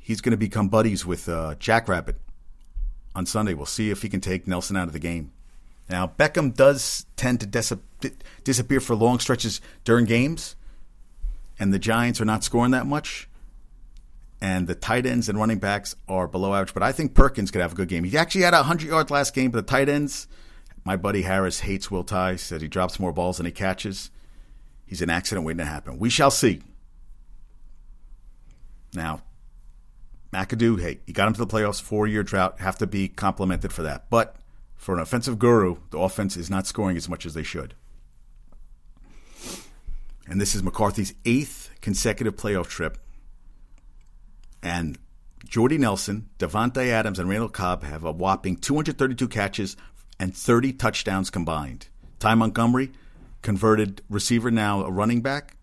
He's 0.00 0.20
going 0.20 0.32
to 0.32 0.36
become 0.38 0.68
buddies 0.68 1.06
with 1.06 1.28
uh, 1.28 1.54
Jackrabbit 1.58 2.16
on 3.14 3.26
Sunday. 3.26 3.54
We'll 3.54 3.66
see 3.66 3.90
if 3.90 4.02
he 4.02 4.08
can 4.08 4.20
take 4.20 4.46
Nelson 4.48 4.76
out 4.76 4.88
of 4.88 4.92
the 4.92 4.98
game. 4.98 5.32
Now, 5.90 6.12
Beckham 6.18 6.54
does 6.54 7.06
tend 7.16 7.40
to 7.40 7.46
dis- 7.46 7.72
disappear 8.42 8.80
for 8.80 8.94
long 8.96 9.18
stretches 9.20 9.60
during 9.84 10.06
games. 10.06 10.56
and 11.58 11.72
the 11.72 11.78
Giants 11.78 12.20
are 12.20 12.24
not 12.24 12.44
scoring 12.44 12.70
that 12.70 12.86
much, 12.86 13.28
and 14.40 14.66
the 14.66 14.74
tight 14.74 15.06
ends 15.06 15.28
and 15.28 15.38
running 15.38 15.58
backs 15.58 15.96
are 16.08 16.28
below 16.28 16.54
average. 16.54 16.74
But 16.74 16.82
I 16.82 16.92
think 16.92 17.14
Perkins 17.14 17.50
could 17.50 17.60
have 17.60 17.72
a 17.72 17.76
good 17.76 17.88
game. 17.88 18.04
He 18.04 18.16
actually 18.16 18.42
had 18.42 18.54
a 18.54 18.58
100 18.58 18.88
yards 18.88 19.10
last 19.10 19.34
game, 19.34 19.50
but 19.50 19.66
the 19.66 19.70
tight 19.70 19.88
ends, 19.88 20.28
my 20.84 20.96
buddy 20.96 21.22
Harris 21.22 21.60
hates 21.60 21.90
Will 21.90 22.04
Tye, 22.04 22.36
said 22.36 22.62
he 22.62 22.68
drops 22.68 23.00
more 23.00 23.12
balls 23.12 23.38
than 23.38 23.46
he 23.46 23.52
catches. 23.52 24.10
He's 24.86 25.02
an 25.02 25.10
accident 25.10 25.46
waiting 25.46 25.58
to 25.58 25.64
happen. 25.64 25.98
We 25.98 26.08
shall 26.08 26.30
see. 26.30 26.62
Now, 28.94 29.22
McAdoo, 30.32 30.80
hey, 30.80 31.00
he 31.06 31.12
got 31.12 31.28
him 31.28 31.34
to 31.34 31.40
the 31.40 31.46
playoffs, 31.46 31.80
four 31.80 32.06
year 32.06 32.22
drought, 32.22 32.60
have 32.60 32.78
to 32.78 32.86
be 32.86 33.08
complimented 33.08 33.72
for 33.72 33.82
that. 33.82 34.08
But 34.08 34.36
for 34.76 34.94
an 34.94 35.00
offensive 35.00 35.38
guru, 35.38 35.78
the 35.90 35.98
offense 35.98 36.36
is 36.36 36.48
not 36.48 36.66
scoring 36.66 36.96
as 36.96 37.08
much 37.08 37.26
as 37.26 37.34
they 37.34 37.42
should. 37.42 37.74
And 40.26 40.40
this 40.40 40.54
is 40.54 40.62
McCarthy's 40.62 41.14
eighth 41.24 41.70
consecutive 41.80 42.36
playoff 42.36 42.68
trip. 42.68 42.98
And 44.62 44.98
Jordy 45.46 45.78
Nelson, 45.78 46.28
Davante 46.38 46.88
Adams, 46.88 47.18
and 47.18 47.28
Randall 47.28 47.48
Cobb 47.48 47.82
have 47.84 48.04
a 48.04 48.12
whopping 48.12 48.56
232 48.56 49.28
catches 49.28 49.76
and 50.18 50.36
30 50.36 50.72
touchdowns 50.74 51.30
combined. 51.30 51.88
Ty 52.18 52.34
Montgomery, 52.34 52.90
converted 53.42 54.02
receiver 54.08 54.50
now 54.50 54.84
a 54.84 54.90
running 54.90 55.22
back, 55.22 55.56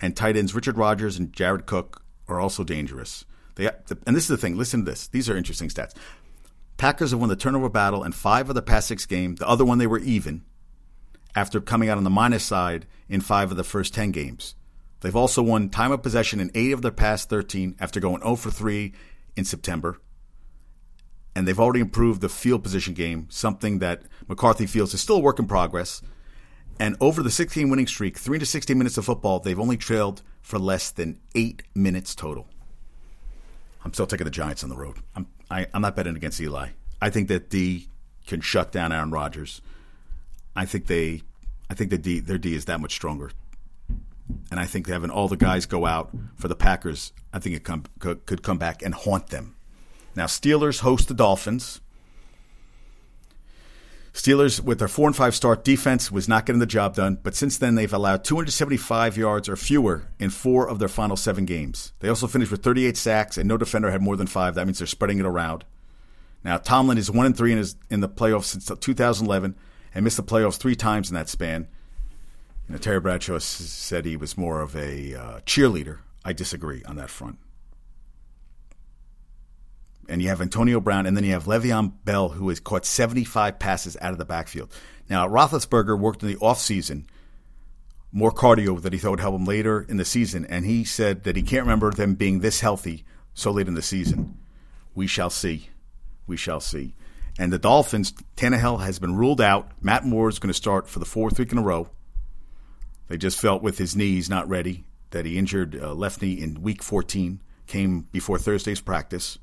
and 0.00 0.16
tight 0.16 0.36
ends 0.36 0.54
Richard 0.54 0.76
Rodgers 0.76 1.18
and 1.18 1.32
Jared 1.32 1.66
Cook 1.66 2.02
are 2.26 2.40
also 2.40 2.64
dangerous. 2.64 3.24
They, 3.54 3.70
and 4.06 4.16
this 4.16 4.24
is 4.24 4.28
the 4.28 4.36
thing. 4.36 4.56
Listen 4.56 4.84
to 4.84 4.90
this. 4.90 5.08
These 5.08 5.28
are 5.28 5.36
interesting 5.36 5.68
stats. 5.68 5.94
Packers 6.76 7.10
have 7.10 7.20
won 7.20 7.28
the 7.28 7.36
turnover 7.36 7.68
battle 7.68 8.04
in 8.04 8.12
five 8.12 8.48
of 8.48 8.54
the 8.54 8.62
past 8.62 8.86
six 8.86 9.04
games. 9.04 9.40
The 9.40 9.48
other 9.48 9.64
one 9.64 9.78
they 9.78 9.86
were 9.86 9.98
even 9.98 10.42
after 11.34 11.60
coming 11.60 11.88
out 11.88 11.98
on 11.98 12.04
the 12.04 12.10
minus 12.10 12.44
side 12.44 12.86
in 13.08 13.20
five 13.20 13.50
of 13.50 13.56
the 13.56 13.64
first 13.64 13.94
ten 13.94 14.12
games. 14.12 14.54
They've 15.00 15.14
also 15.14 15.42
won 15.42 15.70
time 15.70 15.92
of 15.92 16.02
possession 16.02 16.40
in 16.40 16.50
eight 16.54 16.72
of 16.72 16.82
their 16.82 16.90
past 16.90 17.28
13 17.28 17.76
after 17.78 18.00
going 18.00 18.22
0 18.22 18.36
for 18.36 18.50
3 18.50 18.92
in 19.36 19.44
September. 19.44 20.00
And 21.36 21.46
they've 21.46 21.60
already 21.60 21.80
improved 21.80 22.20
the 22.20 22.28
field 22.28 22.64
position 22.64 22.94
game, 22.94 23.28
something 23.30 23.78
that 23.78 24.02
McCarthy 24.26 24.66
feels 24.66 24.92
is 24.92 25.00
still 25.00 25.16
a 25.16 25.20
work 25.20 25.38
in 25.38 25.46
progress. 25.46 26.02
And 26.80 26.96
over 27.00 27.22
the 27.22 27.30
16 27.30 27.70
winning 27.70 27.86
streak, 27.86 28.18
3 28.18 28.38
to 28.38 28.46
16 28.46 28.76
minutes 28.76 28.98
of 28.98 29.04
football, 29.04 29.38
they've 29.38 29.58
only 29.58 29.76
trailed 29.76 30.22
for 30.40 30.58
less 30.58 30.90
than 30.90 31.20
eight 31.34 31.62
minutes 31.74 32.14
total. 32.14 32.48
I'm 33.84 33.92
still 33.92 34.06
taking 34.06 34.24
the 34.24 34.30
Giants 34.30 34.64
on 34.64 34.70
the 34.70 34.76
road. 34.76 34.96
I'm 35.14 35.26
I, 35.50 35.60
i 35.60 35.66
am 35.74 35.82
not 35.82 35.96
betting 35.96 36.16
against 36.16 36.40
Eli. 36.40 36.70
I 37.00 37.10
think 37.10 37.28
that 37.28 37.48
D 37.48 37.88
can 38.26 38.40
shut 38.40 38.72
down 38.72 38.92
Aaron 38.92 39.10
Rodgers. 39.10 39.62
I 40.54 40.66
think 40.66 40.86
they, 40.86 41.22
I 41.70 41.74
think 41.74 41.90
the 41.90 41.98
D, 41.98 42.20
their 42.20 42.38
D 42.38 42.54
is 42.54 42.66
that 42.66 42.80
much 42.80 42.92
stronger, 42.92 43.30
and 44.50 44.58
I 44.58 44.66
think 44.66 44.86
having 44.86 45.10
all 45.10 45.28
the 45.28 45.36
guys 45.36 45.66
go 45.66 45.86
out 45.86 46.10
for 46.36 46.48
the 46.48 46.56
Packers, 46.56 47.12
I 47.32 47.38
think 47.38 47.56
it 47.56 47.64
come, 47.64 47.84
could, 47.98 48.42
come 48.42 48.58
back 48.58 48.82
and 48.82 48.94
haunt 48.94 49.28
them. 49.28 49.56
Now 50.14 50.26
Steelers 50.26 50.80
host 50.80 51.08
the 51.08 51.14
Dolphins. 51.14 51.80
Steelers, 54.12 54.60
with 54.60 54.80
their 54.80 54.88
four 54.88 55.06
and 55.06 55.14
five 55.14 55.34
start 55.34 55.62
defense, 55.62 56.10
was 56.10 56.28
not 56.28 56.44
getting 56.44 56.58
the 56.58 56.66
job 56.66 56.96
done, 56.96 57.18
but 57.22 57.36
since 57.36 57.56
then 57.56 57.76
they've 57.76 57.92
allowed 57.92 58.24
275 58.24 59.16
yards 59.16 59.48
or 59.48 59.54
fewer 59.54 60.08
in 60.18 60.30
four 60.30 60.68
of 60.68 60.80
their 60.80 60.88
final 60.88 61.16
seven 61.16 61.44
games. 61.44 61.92
They 62.00 62.08
also 62.08 62.26
finished 62.26 62.50
with 62.50 62.64
38 62.64 62.96
sacks, 62.96 63.38
and 63.38 63.46
no 63.46 63.56
defender 63.56 63.92
had 63.92 64.02
more 64.02 64.16
than 64.16 64.26
five. 64.26 64.56
That 64.56 64.66
means 64.66 64.78
they're 64.78 64.88
spreading 64.88 65.20
it 65.20 65.26
around. 65.26 65.64
Now 66.42 66.56
Tomlin 66.56 66.98
is 66.98 67.10
one 67.10 67.26
and 67.26 67.36
three 67.36 67.52
in 67.52 67.58
his 67.58 67.76
in 67.90 68.00
the 68.00 68.08
playoffs 68.08 68.46
since 68.46 68.66
2011, 68.66 69.54
and 69.94 70.04
missed 70.04 70.16
the 70.16 70.22
playoffs 70.24 70.56
three 70.56 70.74
times 70.74 71.10
in 71.10 71.14
that 71.14 71.28
span. 71.28 71.68
You 72.68 72.74
know, 72.74 72.78
Terry 72.78 73.00
Bradshaw 73.00 73.38
said 73.38 74.04
he 74.04 74.16
was 74.16 74.36
more 74.36 74.60
of 74.60 74.76
a 74.76 75.14
uh, 75.14 75.40
cheerleader. 75.40 76.00
I 76.24 76.32
disagree 76.32 76.82
on 76.84 76.96
that 76.96 77.10
front 77.10 77.38
and 80.08 80.22
you 80.22 80.28
have 80.28 80.40
Antonio 80.40 80.80
Brown, 80.80 81.06
and 81.06 81.16
then 81.16 81.24
you 81.24 81.32
have 81.32 81.44
Le'Veon 81.44 81.92
Bell, 82.04 82.30
who 82.30 82.48
has 82.48 82.60
caught 82.60 82.86
75 82.86 83.58
passes 83.58 83.96
out 84.00 84.12
of 84.12 84.18
the 84.18 84.24
backfield. 84.24 84.72
Now, 85.08 85.28
Roethlisberger 85.28 85.98
worked 85.98 86.22
in 86.22 86.28
the 86.28 86.36
offseason 86.36 87.04
more 88.10 88.32
cardio 88.32 88.80
that 88.80 88.94
he 88.94 88.98
thought 88.98 89.10
would 89.10 89.20
help 89.20 89.34
him 89.34 89.44
later 89.44 89.84
in 89.86 89.98
the 89.98 90.04
season, 90.04 90.46
and 90.46 90.64
he 90.64 90.82
said 90.82 91.24
that 91.24 91.36
he 91.36 91.42
can't 91.42 91.64
remember 91.64 91.90
them 91.90 92.14
being 92.14 92.40
this 92.40 92.60
healthy 92.60 93.04
so 93.34 93.50
late 93.50 93.68
in 93.68 93.74
the 93.74 93.82
season. 93.82 94.38
We 94.94 95.06
shall 95.06 95.30
see. 95.30 95.68
We 96.26 96.38
shall 96.38 96.60
see. 96.60 96.94
And 97.38 97.52
the 97.52 97.58
Dolphins, 97.58 98.14
Tannehill 98.36 98.80
has 98.80 98.98
been 98.98 99.14
ruled 99.14 99.42
out. 99.42 99.70
Matt 99.82 100.06
Moore 100.06 100.30
is 100.30 100.38
going 100.38 100.48
to 100.48 100.54
start 100.54 100.88
for 100.88 100.98
the 100.98 101.04
fourth 101.04 101.38
week 101.38 101.52
in 101.52 101.58
a 101.58 101.62
row. 101.62 101.90
They 103.08 103.16
just 103.16 103.40
felt 103.40 103.62
with 103.62 103.78
his 103.78 103.96
knees 103.96 104.28
not 104.28 104.48
ready 104.48 104.84
that 105.10 105.24
he 105.24 105.38
injured 105.38 105.80
uh, 105.80 105.94
left 105.94 106.20
knee 106.22 106.34
in 106.34 106.62
week 106.62 106.82
14, 106.82 107.40
came 107.66 108.02
before 108.12 108.38
Thursday's 108.38 108.80
practice. 108.80 109.38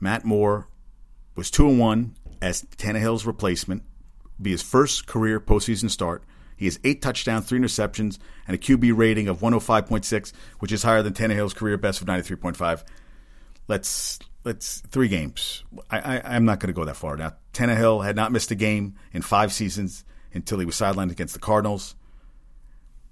Matt 0.00 0.24
Moore 0.24 0.68
was 1.36 1.50
2 1.50 1.68
and 1.68 1.78
1 1.78 2.16
as 2.42 2.62
Tannehill's 2.76 3.24
replacement, 3.24 3.82
be 4.40 4.50
his 4.50 4.62
first 4.62 5.06
career 5.06 5.40
postseason 5.40 5.88
start. 5.88 6.24
He 6.56 6.66
has 6.66 6.78
eight 6.84 7.02
touchdowns, 7.02 7.46
three 7.46 7.58
interceptions, 7.58 8.18
and 8.46 8.54
a 8.54 8.58
QB 8.58 8.96
rating 8.96 9.28
of 9.28 9.40
105.6, 9.40 10.32
which 10.58 10.72
is 10.72 10.82
higher 10.82 11.02
than 11.02 11.12
Tannehill's 11.12 11.54
career 11.54 11.76
best 11.76 12.00
of 12.00 12.06
93.5. 12.06 12.84
Let's 13.66 14.18
let's 14.44 14.80
three 14.80 15.08
games. 15.08 15.64
I, 15.90 16.18
I 16.18 16.36
am 16.36 16.44
not 16.44 16.60
going 16.60 16.68
to 16.68 16.78
go 16.78 16.84
that 16.84 16.96
far 16.96 17.16
now. 17.16 17.34
Tannehill 17.52 18.04
had 18.04 18.16
not 18.16 18.32
missed 18.32 18.50
a 18.50 18.54
game 18.54 18.94
in 19.12 19.22
five 19.22 19.52
seasons 19.52 20.04
until 20.32 20.58
he 20.58 20.66
was 20.66 20.76
sidelined 20.76 21.10
against 21.10 21.34
the 21.34 21.40
Cardinals. 21.40 21.94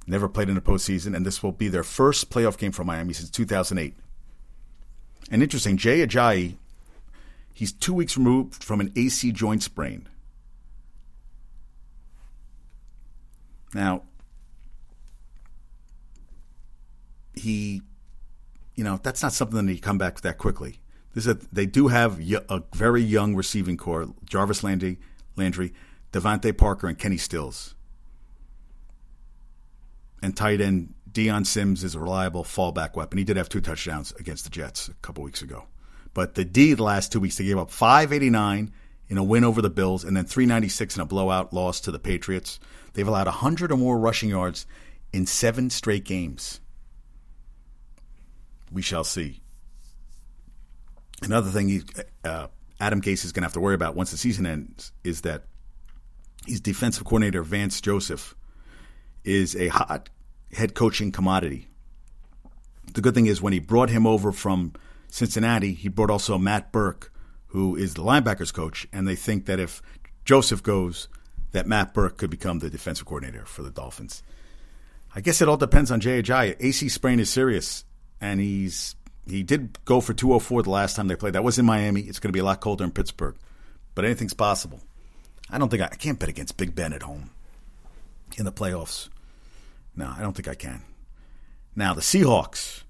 Never 0.06 0.28
played 0.28 0.48
in 0.48 0.54
the 0.54 0.60
postseason, 0.60 1.14
and 1.14 1.24
this 1.24 1.42
will 1.42 1.52
be 1.52 1.68
their 1.68 1.84
first 1.84 2.30
playoff 2.30 2.58
game 2.58 2.72
for 2.72 2.84
Miami 2.84 3.12
since 3.12 3.30
2008. 3.30 3.94
And 5.30 5.42
interesting, 5.42 5.76
Jay 5.76 6.04
Ajayi 6.04 6.56
He's 7.54 7.72
two 7.72 7.94
weeks 7.94 8.16
removed 8.16 8.64
from 8.64 8.80
an 8.80 8.92
AC 8.96 9.30
joint 9.32 9.62
sprain. 9.62 10.08
Now, 13.74 14.02
he, 17.34 17.82
you 18.74 18.84
know, 18.84 18.98
that's 19.02 19.22
not 19.22 19.32
something 19.32 19.64
that 19.64 19.72
he 19.72 19.78
come 19.78 19.98
back 19.98 20.20
that 20.22 20.38
quickly. 20.38 20.80
Is 21.14 21.26
they 21.26 21.66
do 21.66 21.88
have 21.88 22.20
a 22.48 22.62
very 22.74 23.02
young 23.02 23.34
receiving 23.34 23.76
core: 23.76 24.08
Jarvis 24.24 24.64
Landry, 24.64 24.98
Landry, 25.36 25.72
DeVante 26.12 26.56
Parker, 26.56 26.88
and 26.88 26.98
Kenny 26.98 27.18
Stills. 27.18 27.74
And 30.22 30.36
tight 30.36 30.60
end 30.60 30.94
Dion 31.12 31.44
Sims 31.44 31.84
is 31.84 31.94
a 31.94 32.00
reliable 32.00 32.44
fallback 32.44 32.96
weapon. 32.96 33.18
He 33.18 33.24
did 33.24 33.36
have 33.36 33.48
two 33.48 33.60
touchdowns 33.60 34.12
against 34.12 34.44
the 34.44 34.50
Jets 34.50 34.88
a 34.88 34.94
couple 34.94 35.22
weeks 35.22 35.42
ago. 35.42 35.64
But 36.14 36.34
the 36.34 36.44
D 36.44 36.74
the 36.74 36.82
last 36.82 37.12
two 37.12 37.20
weeks, 37.20 37.36
they 37.36 37.44
gave 37.44 37.58
up 37.58 37.70
589 37.70 38.72
in 39.08 39.18
a 39.18 39.22
win 39.22 39.44
over 39.44 39.60
the 39.60 39.70
Bills 39.70 40.04
and 40.04 40.16
then 40.16 40.24
396 40.24 40.96
in 40.96 41.02
a 41.02 41.06
blowout 41.06 41.52
loss 41.52 41.80
to 41.80 41.90
the 41.90 41.98
Patriots. 41.98 42.58
They've 42.94 43.06
allowed 43.06 43.26
100 43.26 43.70
or 43.70 43.76
more 43.76 43.98
rushing 43.98 44.30
yards 44.30 44.66
in 45.12 45.26
seven 45.26 45.68
straight 45.68 46.04
games. 46.04 46.60
We 48.70 48.80
shall 48.80 49.04
see. 49.04 49.41
Another 51.22 51.50
thing 51.50 51.68
he, 51.68 51.82
uh, 52.24 52.48
Adam 52.80 53.00
Gase 53.00 53.24
is 53.24 53.32
going 53.32 53.42
to 53.42 53.46
have 53.46 53.52
to 53.52 53.60
worry 53.60 53.74
about 53.74 53.94
once 53.94 54.10
the 54.10 54.16
season 54.16 54.46
ends 54.46 54.92
is 55.04 55.22
that 55.22 55.44
his 56.46 56.60
defensive 56.60 57.04
coordinator, 57.04 57.42
Vance 57.42 57.80
Joseph, 57.80 58.34
is 59.24 59.54
a 59.54 59.68
hot 59.68 60.08
head 60.52 60.74
coaching 60.74 61.12
commodity. 61.12 61.68
The 62.94 63.00
good 63.00 63.14
thing 63.14 63.26
is 63.26 63.40
when 63.40 63.52
he 63.52 63.60
brought 63.60 63.90
him 63.90 64.06
over 64.06 64.32
from 64.32 64.72
Cincinnati, 65.08 65.74
he 65.74 65.88
brought 65.88 66.10
also 66.10 66.38
Matt 66.38 66.72
Burke, 66.72 67.12
who 67.46 67.76
is 67.76 67.94
the 67.94 68.02
linebackers 68.02 68.52
coach, 68.52 68.86
and 68.92 69.06
they 69.06 69.14
think 69.14 69.46
that 69.46 69.60
if 69.60 69.80
Joseph 70.24 70.62
goes, 70.62 71.08
that 71.52 71.66
Matt 71.66 71.94
Burke 71.94 72.16
could 72.16 72.30
become 72.30 72.58
the 72.58 72.70
defensive 72.70 73.06
coordinator 73.06 73.44
for 73.44 73.62
the 73.62 73.70
Dolphins. 73.70 74.22
I 75.14 75.20
guess 75.20 75.42
it 75.42 75.48
all 75.48 75.58
depends 75.58 75.90
on 75.90 76.00
Jay 76.00 76.22
Ajayi. 76.22 76.56
AC 76.58 76.88
sprain 76.88 77.20
is 77.20 77.30
serious, 77.30 77.84
and 78.20 78.40
he's 78.40 78.96
he 79.26 79.42
did 79.42 79.78
go 79.84 80.00
for 80.00 80.14
204 80.14 80.62
the 80.62 80.70
last 80.70 80.96
time 80.96 81.08
they 81.08 81.16
played. 81.16 81.34
That 81.34 81.44
was 81.44 81.58
in 81.58 81.66
Miami. 81.66 82.02
It's 82.02 82.18
going 82.18 82.30
to 82.30 82.36
be 82.36 82.40
a 82.40 82.44
lot 82.44 82.60
colder 82.60 82.84
in 82.84 82.90
Pittsburgh, 82.90 83.36
but 83.94 84.04
anything's 84.04 84.34
possible. 84.34 84.80
I 85.50 85.58
don't 85.58 85.68
think 85.68 85.82
I, 85.82 85.86
I 85.86 85.96
can't 85.96 86.18
bet 86.18 86.28
against 86.28 86.56
Big 86.56 86.74
Ben 86.74 86.92
at 86.92 87.02
home 87.02 87.30
in 88.36 88.44
the 88.44 88.52
playoffs. 88.52 89.08
No, 89.94 90.12
I 90.16 90.22
don't 90.22 90.34
think 90.34 90.48
I 90.48 90.54
can. 90.54 90.82
Now 91.76 91.94
the 91.94 92.00
Seahawks. 92.00 92.82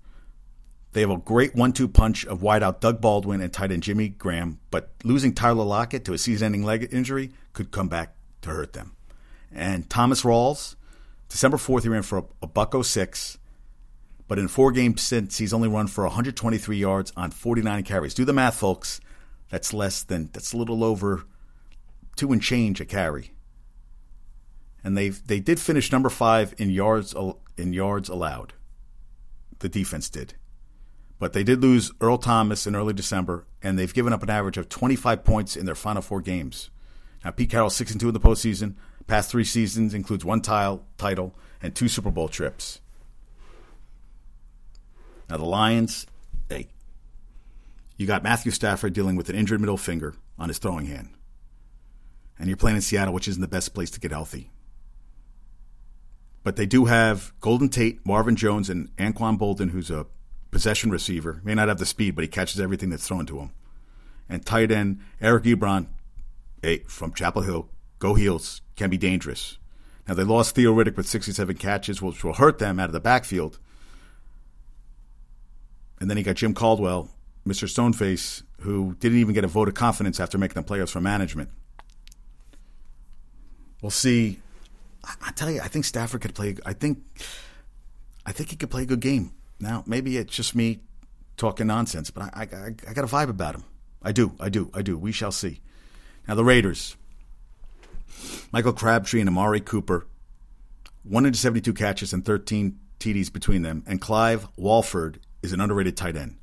They 0.93 1.01
have 1.01 1.11
a 1.11 1.17
great 1.17 1.55
one-two 1.55 1.89
punch 1.89 2.27
of 2.27 2.41
wideout 2.41 2.81
Doug 2.81 3.01
Baldwin 3.01 3.41
and 3.41 3.51
tight 3.51 3.73
end 3.73 3.83
Jimmy 3.83 4.11
Graham, 4.11 4.59
but 4.71 4.91
losing 5.05 5.33
Tyler 5.33 5.65
Lockett 5.65 6.05
to 6.05 6.13
a 6.13 6.19
season-ending 6.19 6.65
leg 6.65 6.87
injury 6.93 7.31
could 7.55 7.71
come 7.71 7.89
back 7.89 8.15
to 8.43 8.51
hurt 8.51 8.75
them. 8.75 8.95
And 9.51 9.89
Thomas 9.89 10.23
Rawls, 10.23 10.77
December 11.31 11.57
4th, 11.57 11.85
he 11.85 11.89
ran 11.89 12.03
for 12.03 12.19
a, 12.19 12.25
a 12.43 12.47
buck 12.47 12.75
06, 12.85 13.39
but 14.33 14.39
in 14.39 14.49
four 14.49 14.73
games 14.73 15.03
since, 15.03 15.37
he's 15.37 15.53
only 15.53 15.69
run 15.69 15.89
for 15.89 16.05
123 16.05 16.79
yards 16.79 17.13
on 17.19 17.31
49 17.31 17.83
carries. 17.83 18.15
Do 18.15 18.25
the 18.25 18.33
math, 18.33 18.55
folks. 18.55 18.99
That's 19.51 19.75
less 19.75 20.03
than, 20.03 20.31
that's 20.33 20.55
a 20.55 20.57
little 20.57 20.83
over 20.83 21.25
two 22.17 22.33
and 22.33 22.41
change 22.41 22.81
a 22.81 22.87
carry. 22.87 23.33
and 24.83 24.97
they 24.97 25.11
they 25.11 25.39
did 25.39 25.61
finish 25.61 25.93
number 25.93 26.09
five 26.09 26.55
in 26.57 26.71
yards 26.71 27.15
in 27.59 27.75
yards 27.75 28.09
allowed. 28.09 28.55
The 29.59 29.69
defense 29.69 30.09
did, 30.09 30.33
but 31.19 31.35
they 31.35 31.45
did 31.45 31.61
lose 31.61 31.93
Earl 32.01 32.17
Thomas 32.17 32.67
in 32.67 32.75
early 32.75 32.95
December, 32.95 33.47
and 33.63 33.79
they've 33.79 33.93
given 33.93 34.15
up 34.15 34.23
an 34.23 34.31
average 34.31 34.57
of 34.57 34.71
25 34.71 35.25
points 35.25 35.57
in 35.57 35.67
their 35.67 35.75
final 35.75 36.01
four 36.01 36.23
games. 36.23 36.71
Now 37.23 37.33
Pete 37.33 37.51
Carroll 37.51 37.69
six 37.69 37.91
and 37.91 38.01
two 38.01 38.09
in 38.09 38.15
the 38.15 38.19
postseason. 38.19 38.77
Past 39.07 39.31
three 39.31 39.45
seasons 39.45 39.93
includes 39.93 40.25
one 40.25 40.41
tile 40.41 40.87
title 40.97 41.35
and 41.61 41.75
two 41.75 41.89
Super 41.89 42.11
Bowl 42.11 42.29
trips. 42.29 42.81
Now 45.33 45.39
the 45.39 45.47
Lions, 45.47 46.07
hey, 46.51 46.69
you 47.97 48.07
got 48.07 48.23
Matthew 48.23 48.53
Stafford 48.53 48.93
dealing 48.93 49.17
with 49.17 49.31
an 49.31 49.35
injured 49.35 49.61
middle 49.61 49.79
finger 49.79 50.15
on 50.39 50.49
his 50.49 50.59
throwing 50.59 50.85
hand. 50.85 51.09
And 52.39 52.49
you're 52.49 52.59
playing 52.59 52.77
in 52.77 52.83
Seattle, 52.83 53.15
which 53.15 53.29
isn't 53.29 53.41
the 53.41 53.49
best 53.49 53.73
place 53.73 53.91
to 53.93 54.01
get 54.01 54.11
healthy. 54.11 54.51
But 56.43 56.57
they 56.57 56.67
do 56.67 56.85
have 56.85 57.33
Golden 57.41 57.71
Tate, 57.71 58.05
Marvin 58.05 58.37
Jones, 58.37 58.69
and 58.69 58.95
Anquan 58.97 59.39
Boldin, 59.39 59.71
who's 59.71 59.91
a 59.91 60.05
possession 60.51 60.91
receiver. 60.91 61.41
May 61.43 61.55
not 61.55 61.69
have 61.69 61.79
the 61.79 61.87
speed, 61.87 62.15
but 62.15 62.25
he 62.25 62.29
catches 62.29 62.61
everything 62.61 62.91
that's 62.91 63.09
thrown 63.09 63.25
to 63.25 63.39
him. 63.39 63.53
And 64.29 64.45
tight 64.45 64.71
end 64.71 65.01
Eric 65.19 65.45
Ebron, 65.45 65.87
hey, 66.61 66.81
from 66.81 67.15
Chapel 67.15 67.41
Hill, 67.41 67.71
go 67.99 68.13
heels, 68.13 68.61
can 68.77 68.91
be 68.91 68.99
dangerous. 68.99 69.57
Now 70.07 70.13
they 70.13 70.25
lost 70.25 70.55
Theo 70.55 70.75
Riddick 70.75 70.99
with 70.99 71.09
67 71.09 71.57
catches, 71.57 72.03
which 72.03 72.23
will 72.23 72.35
hurt 72.35 72.59
them 72.59 72.79
out 72.79 72.91
of 72.91 72.93
the 72.93 73.01
backfield. 73.01 73.59
And 76.03 76.11
then 76.11 76.17
he 76.17 76.25
got 76.25 76.35
Jim 76.35 76.53
Caldwell, 76.53 77.09
Mr. 77.47 77.69
Stoneface, 77.69 78.43
who 78.63 78.97
didn't 78.99 79.19
even 79.19 79.35
get 79.35 79.45
a 79.45 79.47
vote 79.47 79.69
of 79.69 79.75
confidence 79.75 80.19
after 80.19 80.37
making 80.37 80.61
the 80.61 80.69
playoffs 80.69 80.91
for 80.91 81.01
management. 81.01 81.49
We'll 83.81 83.91
see. 83.91 84.41
I, 85.05 85.31
tell 85.31 85.49
you, 85.49 85.61
I 85.61 85.69
think 85.69 85.85
Stafford 85.85 86.21
could 86.21 86.35
play. 86.35 86.57
I 86.67 86.73
think, 86.73 86.99
I 88.27 88.33
think 88.33 88.51
he 88.51 88.57
could 88.57 88.69
play 88.69 88.83
a 88.83 88.87
good 88.87 88.99
game. 88.99 89.33
Now, 89.61 89.85
maybe 89.87 90.17
it's 90.17 90.35
just 90.35 90.57
me 90.57 90.81
talking 91.37 91.69
nonsense, 91.69 92.11
but 92.11 92.25
I, 92.35 92.49
I, 92.53 92.75
I 92.89 92.93
got 92.95 93.05
a 93.05 93.07
vibe 93.07 93.31
about 93.31 93.55
him. 93.55 93.65
I 94.03 94.11
do, 94.11 94.33
I 94.41 94.49
do, 94.49 94.73
I 94.75 94.83
do. 94.83 94.99
We 94.99 95.13
shall 95.13 95.31
see. 95.31 95.61
Now 96.27 96.35
the 96.35 96.43
Raiders. 96.43 96.97
Michael 98.51 98.73
Crabtree 98.73 99.21
and 99.21 99.29
Amari 99.29 99.61
Cooper, 99.61 100.09
172 101.05 101.73
catches 101.73 102.13
and 102.13 102.25
13 102.25 102.77
TDs 102.99 103.33
between 103.33 103.63
them, 103.63 103.85
and 103.87 104.01
Clive 104.01 104.49
Walford 104.57 105.21
is 105.43 105.53
an 105.53 105.61
underrated 105.61 105.97
tight 105.97 106.17
end. 106.17 106.37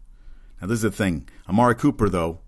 Now, 0.61 0.67
this 0.67 0.77
is 0.77 0.83
the 0.83 0.91
thing. 0.91 1.27
Amari 1.47 1.75
Cooper, 1.75 2.09
though, 2.09 2.39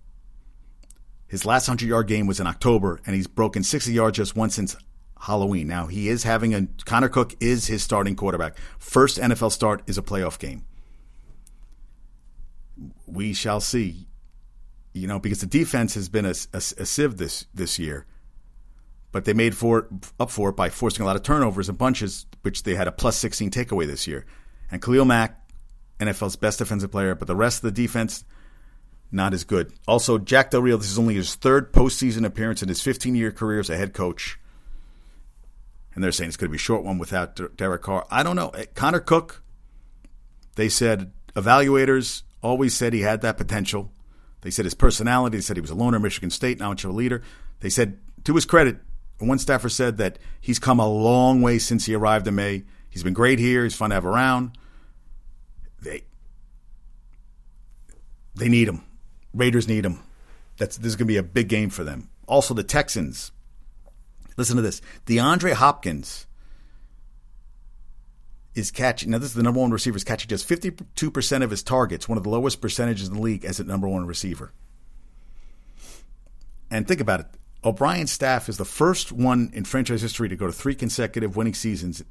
his 1.27 1.45
last 1.45 1.67
100 1.67 1.87
yard 1.87 2.07
game 2.07 2.27
was 2.27 2.39
in 2.39 2.47
October, 2.47 2.99
and 3.05 3.15
he's 3.15 3.27
broken 3.27 3.63
60 3.63 3.93
yards 3.93 4.17
just 4.17 4.35
once 4.35 4.55
since 4.55 4.75
Halloween. 5.21 5.67
Now, 5.67 5.87
he 5.87 6.09
is 6.09 6.23
having 6.23 6.53
a. 6.53 6.67
Connor 6.85 7.09
Cook 7.09 7.35
is 7.39 7.67
his 7.67 7.83
starting 7.83 8.15
quarterback. 8.15 8.57
First 8.79 9.17
NFL 9.17 9.51
start 9.51 9.83
is 9.87 9.97
a 9.97 10.01
playoff 10.01 10.39
game. 10.39 10.65
We 13.05 13.33
shall 13.33 13.61
see. 13.61 14.07
You 14.93 15.07
know, 15.07 15.19
because 15.19 15.39
the 15.39 15.47
defense 15.47 15.93
has 15.93 16.09
been 16.09 16.25
a, 16.25 16.33
a, 16.53 16.57
a 16.57 16.85
sieve 16.85 17.15
this, 17.15 17.45
this 17.53 17.79
year, 17.79 18.05
but 19.13 19.23
they 19.23 19.33
made 19.33 19.55
for 19.55 19.87
up 20.19 20.29
for 20.29 20.49
it 20.49 20.57
by 20.57 20.69
forcing 20.69 21.03
a 21.03 21.05
lot 21.05 21.15
of 21.15 21.23
turnovers 21.23 21.69
and 21.69 21.77
bunches, 21.77 22.25
which 22.41 22.63
they 22.63 22.75
had 22.75 22.89
a 22.89 22.91
plus 22.91 23.15
16 23.15 23.51
takeaway 23.51 23.87
this 23.87 24.05
year. 24.05 24.25
And 24.69 24.81
Khalil 24.81 25.05
Mack 25.05 25.40
NFL's 26.01 26.35
best 26.35 26.57
defensive 26.59 26.91
player, 26.91 27.13
but 27.13 27.27
the 27.27 27.35
rest 27.35 27.59
of 27.59 27.73
the 27.73 27.81
defense, 27.81 28.25
not 29.11 29.33
as 29.33 29.43
good. 29.43 29.71
Also, 29.87 30.17
Jack 30.17 30.49
Del 30.49 30.63
Rio, 30.63 30.77
this 30.77 30.89
is 30.89 30.97
only 30.97 31.13
his 31.13 31.35
third 31.35 31.71
postseason 31.71 32.25
appearance 32.25 32.63
in 32.63 32.69
his 32.69 32.81
15 32.81 33.13
year 33.15 33.31
career 33.31 33.59
as 33.59 33.69
a 33.69 33.77
head 33.77 33.93
coach. 33.93 34.39
And 35.93 36.03
they're 36.03 36.11
saying 36.11 36.29
it's 36.29 36.37
going 36.37 36.49
to 36.49 36.51
be 36.51 36.57
a 36.57 36.59
short 36.59 36.83
one 36.83 36.97
without 36.97 37.39
Derek 37.55 37.83
Carr. 37.83 38.05
I 38.09 38.23
don't 38.23 38.35
know. 38.35 38.49
Eh, 38.49 38.65
Connor 38.73 38.99
Cook, 39.01 39.43
they 40.55 40.69
said 40.69 41.11
evaluators 41.35 42.23
always 42.41 42.73
said 42.73 42.93
he 42.93 43.01
had 43.01 43.21
that 43.21 43.37
potential. 43.37 43.91
They 44.41 44.49
said 44.49 44.65
his 44.65 44.73
personality, 44.73 45.37
they 45.37 45.41
said 45.41 45.57
he 45.57 45.61
was 45.61 45.69
a 45.69 45.75
loner 45.75 45.99
Michigan 45.99 46.31
State, 46.31 46.61
of 46.61 46.83
a 46.83 46.87
leader. 46.89 47.21
They 47.59 47.69
said, 47.69 47.99
to 48.23 48.33
his 48.33 48.45
credit, 48.45 48.77
one 49.19 49.37
staffer 49.37 49.69
said 49.69 49.97
that 49.97 50.17
he's 50.39 50.57
come 50.57 50.79
a 50.79 50.87
long 50.87 51.43
way 51.43 51.59
since 51.59 51.85
he 51.85 51.93
arrived 51.93 52.27
in 52.27 52.33
May. 52.33 52.63
He's 52.89 53.03
been 53.03 53.13
great 53.13 53.37
here. 53.37 53.63
He's 53.63 53.75
fun 53.75 53.91
to 53.91 53.95
have 53.95 54.05
around 54.05 54.57
they 55.81 56.03
they 58.35 58.49
need 58.49 58.67
him. 58.67 58.83
Raiders 59.33 59.67
need 59.67 59.85
him. 59.85 59.99
That's 60.57 60.77
this 60.77 60.87
is 60.87 60.95
going 60.95 61.07
to 61.07 61.13
be 61.13 61.17
a 61.17 61.23
big 61.23 61.47
game 61.47 61.69
for 61.69 61.83
them. 61.83 62.09
Also, 62.27 62.53
the 62.53 62.63
Texans. 62.63 63.31
Listen 64.37 64.55
to 64.55 64.61
this: 64.61 64.81
DeAndre 65.05 65.53
Hopkins 65.53 66.27
is 68.53 68.71
catching. 68.71 69.11
Now, 69.11 69.17
this 69.17 69.29
is 69.29 69.35
the 69.35 69.43
number 69.43 69.59
one 69.59 69.71
receiver. 69.71 69.97
Is 69.97 70.03
catching 70.03 70.29
just 70.29 70.47
fifty-two 70.47 71.11
percent 71.11 71.43
of 71.43 71.49
his 71.49 71.63
targets, 71.63 72.07
one 72.07 72.17
of 72.17 72.23
the 72.23 72.29
lowest 72.29 72.61
percentages 72.61 73.07
in 73.07 73.15
the 73.15 73.21
league 73.21 73.43
as 73.43 73.59
a 73.59 73.63
number 73.63 73.87
one 73.87 74.05
receiver. 74.05 74.51
And 76.69 76.87
think 76.87 77.01
about 77.01 77.19
it: 77.19 77.25
O'Brien's 77.63 78.11
staff 78.11 78.47
is 78.47 78.57
the 78.57 78.65
first 78.65 79.11
one 79.11 79.51
in 79.53 79.65
franchise 79.65 80.01
history 80.01 80.29
to 80.29 80.35
go 80.35 80.47
to 80.47 80.53
three 80.53 80.75
consecutive 80.75 81.35
winning 81.35 81.53
seasons, 81.53 82.03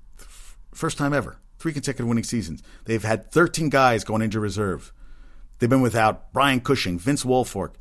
first 0.73 0.99
time 0.99 1.13
ever 1.13 1.39
three 1.61 1.73
consecutive 1.73 2.09
winning 2.09 2.25
seasons. 2.25 2.63
They've 2.87 3.05
had 3.05 3.31
13 3.31 3.69
guys 3.69 4.03
going 4.03 4.23
into 4.23 4.41
reserve. 4.41 4.93
They've 5.59 5.71
been 5.71 5.83
without 5.83 6.33
Brian 6.33 6.61
Cushing, 6.61 6.99
Vince 6.99 7.23
Wilfork, 7.23 7.75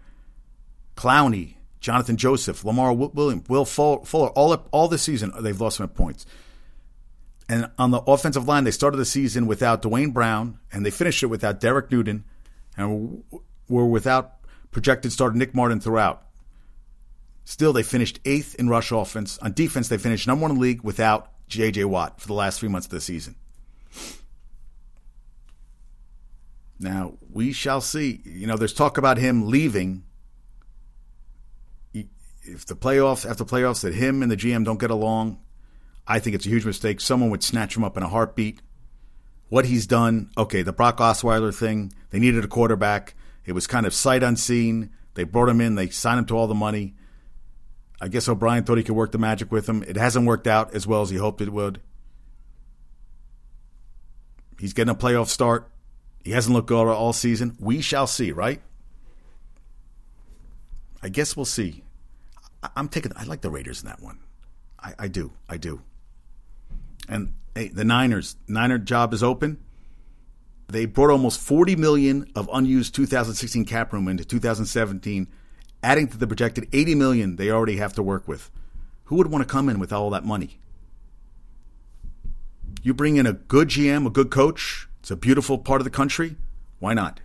Clowney, 0.97 1.55
Jonathan 1.79 2.17
Joseph, 2.17 2.65
Lamar 2.65 2.93
Williams, 2.93 3.47
Will 3.47 3.63
Fuller. 3.63 4.29
All 4.29 4.53
all 4.71 4.87
this 4.89 5.01
season 5.01 5.31
they've 5.39 5.59
lost 5.59 5.77
some 5.77 5.87
points. 5.87 6.25
And 7.47 7.71
on 7.79 7.89
the 7.91 8.01
offensive 8.01 8.47
line, 8.47 8.65
they 8.65 8.71
started 8.71 8.97
the 8.97 9.05
season 9.05 9.47
without 9.47 9.81
Duane 9.81 10.11
Brown, 10.11 10.59
and 10.71 10.85
they 10.85 10.91
finished 10.91 11.23
it 11.23 11.27
without 11.27 11.59
Derek 11.59 11.89
Newton, 11.89 12.25
and 12.77 13.23
were 13.67 13.87
without 13.87 14.35
projected 14.71 15.11
starter 15.11 15.35
Nick 15.35 15.55
Martin 15.55 15.79
throughout. 15.79 16.21
Still, 17.45 17.73
they 17.73 17.81
finished 17.81 18.19
eighth 18.25 18.53
in 18.55 18.69
rush 18.69 18.91
offense. 18.91 19.39
On 19.39 19.51
defense, 19.51 19.87
they 19.87 19.97
finished 19.97 20.27
number 20.27 20.43
one 20.43 20.51
in 20.51 20.57
the 20.57 20.61
league 20.61 20.83
without 20.83 21.28
J.J. 21.49 21.85
Watt 21.85 22.21
for 22.21 22.27
the 22.27 22.33
last 22.33 22.59
three 22.59 22.69
months 22.69 22.87
of 22.87 22.91
the 22.91 23.01
season. 23.01 23.35
Now, 26.79 27.15
we 27.31 27.51
shall 27.51 27.81
see. 27.81 28.21
You 28.23 28.47
know, 28.47 28.55
there's 28.55 28.73
talk 28.73 28.97
about 28.97 29.17
him 29.17 29.49
leaving. 29.49 30.03
If 31.93 32.65
the 32.65 32.75
playoffs, 32.75 33.29
after 33.29 33.43
playoffs, 33.43 33.81
that 33.81 33.93
him 33.93 34.23
and 34.23 34.31
the 34.31 34.37
GM 34.37 34.63
don't 34.63 34.79
get 34.79 34.89
along, 34.89 35.39
I 36.07 36.19
think 36.19 36.35
it's 36.35 36.45
a 36.45 36.49
huge 36.49 36.65
mistake. 36.65 37.01
Someone 37.01 37.29
would 37.29 37.43
snatch 37.43 37.75
him 37.75 37.83
up 37.83 37.97
in 37.97 38.03
a 38.03 38.07
heartbeat. 38.07 38.61
What 39.49 39.65
he's 39.65 39.85
done, 39.85 40.31
okay, 40.37 40.61
the 40.61 40.71
Brock 40.71 40.97
Osweiler 40.97 41.53
thing, 41.53 41.91
they 42.11 42.19
needed 42.19 42.43
a 42.43 42.47
quarterback. 42.47 43.15
It 43.45 43.51
was 43.51 43.67
kind 43.67 43.85
of 43.85 43.93
sight 43.93 44.23
unseen. 44.23 44.91
They 45.15 45.23
brought 45.25 45.49
him 45.49 45.59
in, 45.59 45.75
they 45.75 45.89
signed 45.89 46.19
him 46.19 46.25
to 46.27 46.37
all 46.37 46.47
the 46.47 46.55
money. 46.55 46.95
I 48.01 48.07
guess 48.07 48.29
O'Brien 48.29 48.63
thought 48.63 48.77
he 48.77 48.83
could 48.83 48.95
work 48.95 49.11
the 49.11 49.17
magic 49.17 49.51
with 49.51 49.67
him. 49.67 49.83
It 49.83 49.97
hasn't 49.97 50.25
worked 50.25 50.47
out 50.47 50.73
as 50.73 50.87
well 50.87 51.01
as 51.01 51.09
he 51.09 51.17
hoped 51.17 51.41
it 51.41 51.51
would. 51.51 51.81
He's 54.57 54.73
getting 54.73 54.91
a 54.91 54.95
playoff 54.95 55.27
start. 55.27 55.69
He 56.23 56.31
hasn't 56.31 56.53
looked 56.53 56.67
good 56.67 56.87
all 56.87 57.13
season. 57.13 57.55
We 57.59 57.81
shall 57.81 58.07
see, 58.07 58.31
right? 58.31 58.61
I 61.01 61.09
guess 61.09 61.35
we'll 61.35 61.45
see. 61.45 61.83
I'm 62.75 62.89
taking. 62.89 63.13
I 63.15 63.23
like 63.23 63.41
the 63.41 63.49
Raiders 63.49 63.81
in 63.81 63.87
that 63.87 64.01
one. 64.01 64.19
I, 64.81 64.93
I 64.99 65.07
do. 65.07 65.31
I 65.47 65.57
do. 65.57 65.81
And 67.07 67.33
hey, 67.55 67.69
the 67.69 67.85
Niners. 67.85 68.35
Niner 68.47 68.77
job 68.77 69.13
is 69.13 69.23
open. 69.23 69.59
They 70.67 70.85
brought 70.85 71.09
almost 71.09 71.39
40 71.39 71.77
million 71.77 72.29
of 72.35 72.49
unused 72.51 72.93
2016 72.95 73.65
cap 73.65 73.91
room 73.91 74.07
into 74.07 74.23
2017, 74.23 75.27
adding 75.83 76.07
to 76.07 76.17
the 76.17 76.27
projected 76.27 76.67
80 76.71 76.95
million 76.95 77.35
they 77.35 77.49
already 77.49 77.77
have 77.77 77.93
to 77.93 78.03
work 78.03 78.27
with. 78.27 78.49
Who 79.05 79.15
would 79.15 79.27
want 79.27 79.47
to 79.47 79.51
come 79.51 79.69
in 79.69 79.79
with 79.79 79.91
all 79.91 80.09
that 80.11 80.25
money? 80.25 80.59
You 82.81 82.93
bring 82.93 83.17
in 83.17 83.25
a 83.25 83.33
good 83.33 83.69
GM, 83.69 84.05
a 84.05 84.09
good 84.09 84.29
coach. 84.29 84.87
It's 84.99 85.11
a 85.11 85.15
beautiful 85.15 85.57
part 85.57 85.81
of 85.81 85.85
the 85.85 85.91
country. 85.91 86.35
Why 86.79 86.93
not? 86.93 87.19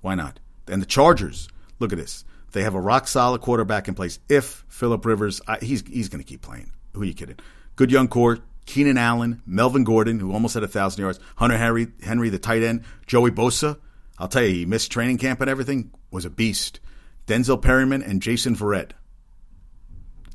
Why 0.00 0.14
not? 0.14 0.40
And 0.66 0.82
the 0.82 0.86
Chargers, 0.86 1.48
look 1.78 1.92
at 1.92 1.98
this. 1.98 2.24
They 2.52 2.62
have 2.62 2.74
a 2.74 2.80
rock 2.80 3.08
solid 3.08 3.40
quarterback 3.40 3.88
in 3.88 3.94
place. 3.94 4.18
If 4.28 4.64
Philip 4.68 5.04
Rivers, 5.06 5.40
I, 5.48 5.58
he's 5.62 5.82
he's 5.86 6.08
going 6.08 6.22
to 6.22 6.28
keep 6.28 6.42
playing. 6.42 6.70
Who 6.92 7.02
are 7.02 7.04
you 7.04 7.14
kidding? 7.14 7.38
Good 7.76 7.90
young 7.90 8.08
core. 8.08 8.38
Keenan 8.66 8.98
Allen, 8.98 9.42
Melvin 9.44 9.84
Gordon, 9.84 10.20
who 10.20 10.32
almost 10.32 10.54
had 10.54 10.62
a 10.62 10.68
thousand 10.68 11.02
yards. 11.02 11.18
Hunter 11.36 11.56
Henry, 11.56 11.88
Henry, 12.02 12.28
the 12.28 12.38
tight 12.38 12.62
end. 12.62 12.84
Joey 13.06 13.30
Bosa. 13.30 13.78
I'll 14.18 14.28
tell 14.28 14.42
you, 14.42 14.54
he 14.54 14.66
missed 14.66 14.92
training 14.92 15.18
camp 15.18 15.40
and 15.40 15.50
everything. 15.50 15.90
Was 16.10 16.24
a 16.24 16.30
beast. 16.30 16.78
Denzel 17.26 17.60
Perryman 17.60 18.02
and 18.02 18.22
Jason 18.22 18.56
Verrett. 18.56 18.90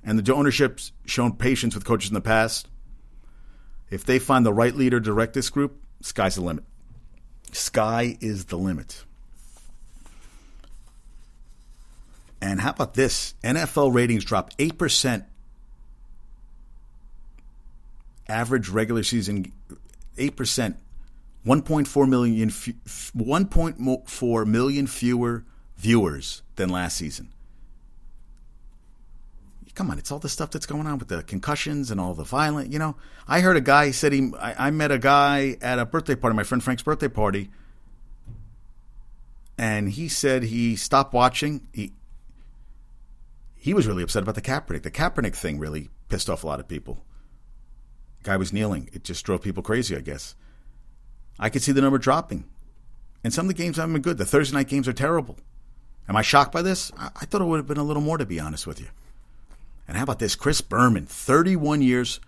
And 0.03 0.19
the 0.19 0.33
ownership's 0.33 0.93
shown 1.05 1.33
patience 1.33 1.75
with 1.75 1.85
coaches 1.85 2.09
in 2.09 2.13
the 2.13 2.21
past. 2.21 2.67
If 3.89 4.05
they 4.05 4.19
find 4.19 4.45
the 4.45 4.53
right 4.53 4.75
leader 4.75 4.99
to 4.99 5.03
direct 5.05 5.33
this 5.33 5.49
group, 5.49 5.81
sky's 6.01 6.35
the 6.35 6.41
limit. 6.41 6.63
Sky 7.51 8.17
is 8.21 8.45
the 8.45 8.57
limit. 8.57 9.03
And 12.41 12.61
how 12.61 12.69
about 12.71 12.93
this? 12.93 13.33
NFL 13.43 13.93
ratings 13.93 14.23
dropped 14.23 14.57
8% 14.57 15.25
average 18.29 18.69
regular 18.69 19.03
season 19.03 19.51
8%, 20.17 20.75
1.4 21.45 22.09
million 22.09 22.49
1.4 22.49 24.45
million 24.45 24.87
fewer 24.87 25.45
viewers 25.77 26.41
than 26.55 26.69
last 26.69 26.97
season. 26.97 27.29
Come 29.75 29.91
on, 29.91 29.99
it's 29.99 30.11
all 30.11 30.17
the 30.17 30.27
stuff 30.27 30.49
that's 30.49 30.65
going 30.65 30.87
on 30.87 30.97
with 30.97 31.07
the 31.07 31.21
concussions 31.21 31.91
and 31.91 32.01
all 32.01 32.15
the 32.15 32.23
violent. 32.23 32.71
You 32.73 32.79
know, 32.79 32.95
I 33.27 33.41
heard 33.41 33.57
a 33.57 33.61
guy 33.61 33.91
said 33.91 34.11
he. 34.11 34.31
I, 34.39 34.67
I 34.67 34.71
met 34.71 34.91
a 34.91 34.97
guy 34.97 35.55
at 35.61 35.77
a 35.77 35.85
birthday 35.85 36.15
party, 36.15 36.35
my 36.35 36.41
friend 36.41 36.63
Frank's 36.63 36.81
birthday 36.81 37.09
party, 37.09 37.51
and 39.55 39.87
he 39.87 40.07
said 40.07 40.41
he 40.41 40.75
stopped 40.75 41.13
watching. 41.13 41.67
He 41.73 41.93
he 43.55 43.75
was 43.75 43.85
really 43.85 44.01
upset 44.01 44.23
about 44.23 44.33
the 44.33 44.41
Kaepernick. 44.41 44.81
The 44.81 44.89
Kaepernick 44.89 45.35
thing 45.35 45.59
really 45.59 45.89
pissed 46.09 46.27
off 46.27 46.43
a 46.43 46.47
lot 46.47 46.59
of 46.59 46.67
people. 46.67 47.05
Guy 48.23 48.35
was 48.35 48.51
kneeling. 48.51 48.89
It 48.93 49.03
just 49.03 49.23
drove 49.25 49.43
people 49.43 49.61
crazy, 49.61 49.95
I 49.95 49.99
guess. 49.99 50.33
I 51.37 51.49
could 51.49 51.61
see 51.61 51.71
the 51.71 51.81
number 51.81 51.99
dropping. 51.99 52.45
And 53.23 53.31
some 53.31 53.45
of 53.45 53.55
the 53.55 53.61
games 53.61 53.77
haven't 53.77 53.93
been 53.93 54.01
good. 54.01 54.17
The 54.17 54.25
Thursday 54.25 54.55
night 54.55 54.69
games 54.69 54.87
are 54.87 54.93
terrible. 54.93 55.37
Am 56.09 56.15
I 56.15 56.21
shocked 56.21 56.51
by 56.51 56.61
this? 56.61 56.91
I, 56.97 57.09
I 57.15 57.25
thought 57.25 57.41
it 57.41 57.45
would 57.45 57.57
have 57.57 57.67
been 57.67 57.77
a 57.77 57.83
little 57.83 58.01
more, 58.01 58.17
to 58.17 58.25
be 58.25 58.39
honest 58.39 58.65
with 58.65 58.79
you. 58.79 58.87
And 59.87 59.97
how 59.97 60.03
about 60.03 60.19
this? 60.19 60.35
Chris 60.35 60.61
Berman, 60.61 61.05
31 61.05 61.81
years, 61.81 62.19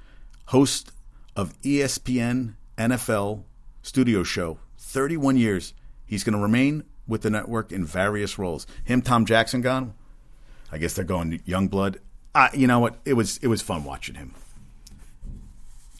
host 0.46 0.92
of 1.36 1.60
ESPN 1.62 2.54
NFL 2.78 3.44
studio 3.82 4.24
show. 4.24 4.60
31 4.78 5.38
years. 5.38 5.74
He's 6.06 6.24
going 6.24 6.34
to 6.36 6.42
remain 6.42 6.84
with 7.08 7.22
the 7.22 7.30
network 7.30 7.72
in 7.72 7.86
various 7.86 8.38
roles. 8.40 8.66
Him, 8.84 9.02
Tom 9.02 9.26
Jackson 9.26 9.62
gone. 9.62 9.94
I 10.72 10.78
guess 10.78 10.94
they're 10.94 11.06
going 11.06 11.42
young 11.46 11.68
blood. 11.68 12.00
Uh, 12.34 12.50
you 12.54 12.68
know 12.68 12.80
what? 12.80 13.00
It 13.06 13.14
was 13.14 13.38
it 13.38 13.48
was 13.48 13.62
fun 13.62 13.84
watching 13.84 14.16
him. 14.16 14.36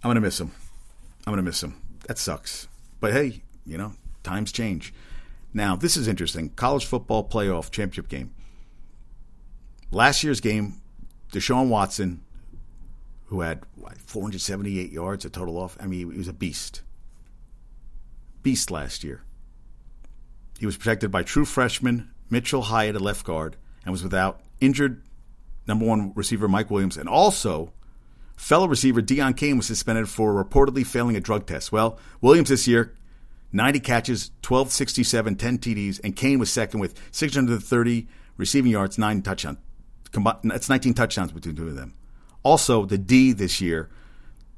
I'm 0.04 0.10
gonna 0.10 0.22
miss 0.22 0.40
him. 0.40 0.52
I'm 1.26 1.32
gonna 1.32 1.42
miss 1.42 1.64
him. 1.64 1.82
That 2.08 2.20
sucks. 2.20 2.68
But 3.00 3.14
hey, 3.14 3.42
you 3.66 3.78
know, 3.78 3.94
times 4.24 4.52
change. 4.52 4.94
Now, 5.54 5.76
this 5.76 5.98
is 5.98 6.08
interesting. 6.08 6.50
College 6.50 6.86
football 6.86 7.28
playoff 7.28 7.72
championship 7.72 8.08
game. 8.08 8.34
Last 9.92 10.24
year's 10.24 10.40
game, 10.40 10.82
Deshaun 11.32 11.70
Watson, 11.70 12.22
who 13.26 13.42
had 13.42 13.64
what, 13.76 13.98
478 13.98 14.92
yards 14.92 15.26
a 15.26 15.30
total 15.30 15.58
off. 15.58 15.78
I 15.80 15.88
mean, 15.88 16.12
he 16.12 16.18
was 16.18 16.28
a 16.28 16.34
beast. 16.34 16.82
Beast 18.44 18.70
last 18.70 19.04
year. 19.04 19.24
He 20.60 20.66
was 20.66 20.78
protected 20.78 21.12
by 21.12 21.24
true 21.24 21.46
freshman 21.46 22.12
Mitchell 22.30 22.64
Hyatt 22.64 22.96
at 22.96 23.02
left 23.02 23.26
guard 23.26 23.56
and 23.84 23.92
was 23.92 24.04
without 24.04 24.42
injured 24.60 25.04
number 25.68 25.86
one 25.86 26.12
receiver 26.16 26.48
Mike 26.48 26.70
Williams 26.70 26.98
and 26.98 27.08
also 27.08 27.72
fellow 28.36 28.68
receiver 28.68 29.02
Deon 29.02 29.36
Cain 29.38 29.58
was 29.58 29.68
suspended 29.68 30.10
for 30.10 30.34
reportedly 30.34 30.86
failing 30.86 31.16
a 31.16 31.22
drug 31.22 31.46
test. 31.46 31.72
Well, 31.72 31.98
Williams 32.22 32.50
this 32.50 32.68
year 32.68 32.94
90 33.52 33.80
catches, 33.80 34.32
1267, 34.48 35.36
10 35.36 35.58
TDs, 35.58 36.00
and 36.04 36.16
Cain 36.16 36.40
was 36.40 36.52
second 36.52 36.80
with 36.80 37.00
630 37.12 38.08
receiving 38.38 38.72
yards, 38.72 38.98
nine 38.98 39.22
touchdowns. 39.22 39.58
That's 40.44 40.70
19 40.70 40.94
touchdowns 40.94 41.32
between 41.32 41.56
two 41.56 41.68
of 41.68 41.76
them. 41.76 41.94
Also, 42.44 42.86
the 42.86 42.98
D 42.98 43.32
this 43.32 43.60
year, 43.60 43.90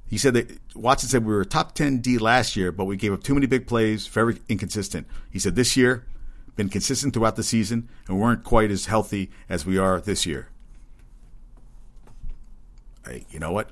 he 0.08 0.17
said 0.17 0.34
that 0.34 0.60
Watson 0.75 1.10
said 1.10 1.25
we 1.25 1.34
were 1.34 1.45
top 1.45 1.73
10 1.73 1.99
D 1.99 2.17
last 2.17 2.56
year, 2.56 2.71
but 2.71 2.86
we 2.86 2.95
gave 2.97 3.13
up 3.13 3.23
too 3.23 3.34
many 3.34 3.47
big 3.47 3.65
plays, 3.65 4.08
very 4.08 4.39
inconsistent. 4.49 5.08
He 5.30 5.39
said 5.39 5.56
this 5.56 5.75
year, 5.77 6.06
been 6.56 6.69
consistent 6.69 7.13
throughout 7.13 7.38
the 7.38 7.43
season, 7.43 7.89
and 8.08 8.19
weren't 8.19 8.43
quite 8.43 8.71
as 8.71 8.86
healthy 8.88 9.32
as 9.47 9.65
we 9.65 9.77
are 9.77 10.01
this 10.01 10.25
year. 10.25 10.49
Hey, 13.06 13.25
you 13.32 13.39
know 13.39 13.51
what? 13.51 13.71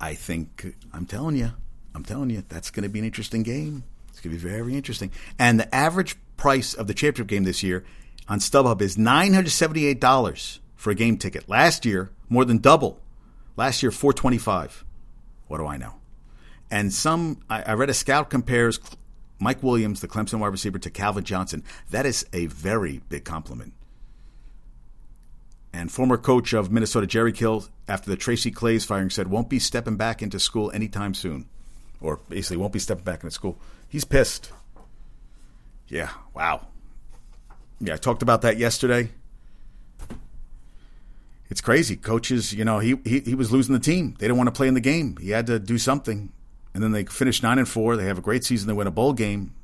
I 0.00 0.14
think 0.14 0.74
I'm 0.92 1.06
telling 1.06 1.36
you, 1.36 1.52
I'm 1.94 2.04
telling 2.04 2.30
you, 2.30 2.42
that's 2.48 2.70
going 2.70 2.84
to 2.84 2.88
be 2.88 2.98
an 2.98 3.04
interesting 3.04 3.42
game. 3.42 3.84
It's 4.08 4.20
going 4.20 4.36
to 4.36 4.42
be 4.42 4.50
very 4.50 4.74
interesting. 4.74 5.10
And 5.38 5.60
the 5.60 5.74
average 5.74 6.16
price 6.36 6.74
of 6.74 6.86
the 6.86 6.94
championship 6.94 7.28
game 7.28 7.44
this 7.44 7.62
year 7.62 7.84
on 8.28 8.38
StubHub 8.38 8.80
is 8.80 8.96
$978 8.96 10.58
for 10.76 10.90
a 10.90 10.94
game 10.94 11.16
ticket. 11.16 11.48
Last 11.48 11.84
year, 11.84 12.10
more 12.28 12.44
than 12.44 12.58
double. 12.58 13.00
Last 13.56 13.82
year, 13.82 13.90
425 13.90 14.84
What 15.48 15.58
do 15.58 15.66
I 15.66 15.76
know? 15.76 15.94
And 16.70 16.92
some, 16.92 17.40
I, 17.50 17.62
I 17.62 17.72
read 17.74 17.90
a 17.90 17.94
scout 17.94 18.30
compares 18.30 18.80
Mike 19.38 19.62
Williams, 19.62 20.00
the 20.00 20.08
Clemson 20.08 20.38
wide 20.38 20.48
receiver, 20.48 20.78
to 20.78 20.90
Calvin 20.90 21.24
Johnson. 21.24 21.62
That 21.90 22.06
is 22.06 22.26
a 22.32 22.46
very 22.46 23.02
big 23.08 23.24
compliment. 23.24 23.74
And 25.74 25.90
former 25.90 26.16
coach 26.16 26.52
of 26.52 26.70
Minnesota, 26.70 27.06
Jerry 27.06 27.32
Kill, 27.32 27.66
after 27.88 28.08
the 28.08 28.16
Tracy 28.16 28.50
Claeys 28.50 28.86
firing, 28.86 29.10
said 29.10 29.28
won't 29.28 29.48
be 29.48 29.58
stepping 29.58 29.96
back 29.96 30.22
into 30.22 30.38
school 30.38 30.70
anytime 30.72 31.12
soon 31.12 31.46
or 32.02 32.18
basically 32.28 32.58
won't 32.58 32.72
be 32.72 32.78
stepping 32.78 33.04
back 33.04 33.22
into 33.22 33.30
school. 33.32 33.58
He's 33.88 34.04
pissed. 34.04 34.50
Yeah, 35.88 36.10
wow. 36.34 36.66
Yeah, 37.80 37.94
I 37.94 37.96
talked 37.96 38.22
about 38.22 38.42
that 38.42 38.58
yesterday. 38.58 39.10
It's 41.50 41.60
crazy. 41.60 41.96
Coaches, 41.96 42.52
you 42.52 42.64
know, 42.64 42.78
he, 42.78 42.96
he 43.04 43.20
he 43.20 43.34
was 43.34 43.52
losing 43.52 43.74
the 43.74 43.80
team. 43.80 44.14
They 44.18 44.26
didn't 44.26 44.38
want 44.38 44.48
to 44.48 44.52
play 44.52 44.68
in 44.68 44.74
the 44.74 44.80
game. 44.80 45.16
He 45.18 45.30
had 45.30 45.46
to 45.48 45.58
do 45.58 45.78
something. 45.78 46.32
And 46.74 46.82
then 46.82 46.92
they 46.92 47.04
finish 47.04 47.42
nine 47.42 47.58
and 47.58 47.68
four. 47.68 47.96
They 47.96 48.06
have 48.06 48.16
a 48.16 48.22
great 48.22 48.44
season. 48.44 48.68
They 48.68 48.72
win 48.72 48.86
a 48.86 48.90
bowl 48.90 49.12
game. 49.12 49.54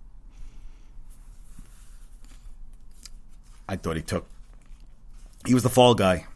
I 3.66 3.76
thought 3.76 3.96
he 3.96 4.02
took. 4.02 4.26
He 5.46 5.54
was 5.54 5.62
the 5.62 5.70
fall 5.70 5.94
guy 5.94 6.26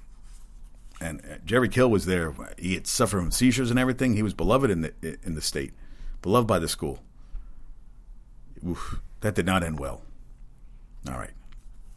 and 1.02 1.20
uh, 1.20 1.36
Jerry 1.44 1.68
Kill 1.68 1.90
was 1.90 2.06
there. 2.06 2.34
He 2.58 2.74
had 2.74 2.86
suffered 2.86 3.18
from 3.18 3.30
seizures 3.30 3.70
and 3.70 3.78
everything. 3.78 4.14
He 4.14 4.22
was 4.22 4.34
beloved 4.34 4.70
in 4.70 4.82
the 4.82 5.18
in 5.22 5.34
the 5.34 5.42
state 5.42 5.72
beloved 6.22 6.46
by 6.46 6.58
the 6.58 6.68
school. 6.68 7.00
Oof, 8.66 9.00
that 9.20 9.34
did 9.34 9.46
not 9.46 9.62
end 9.62 9.78
well. 9.78 10.02
All 11.08 11.18
right. 11.18 11.32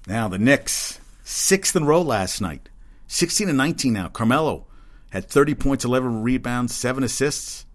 Now, 0.07 0.27
the 0.27 0.37
Knicks, 0.37 0.99
sixth 1.23 1.75
in 1.75 1.85
row 1.85 2.01
last 2.01 2.41
night. 2.41 2.69
16 3.07 3.47
and 3.49 3.57
19 3.57 3.93
now. 3.93 4.07
Carmelo 4.07 4.65
had 5.11 5.29
30 5.29 5.55
points, 5.55 5.85
11 5.85 6.23
rebounds, 6.23 6.73
7 6.75 7.03
assists. 7.03 7.65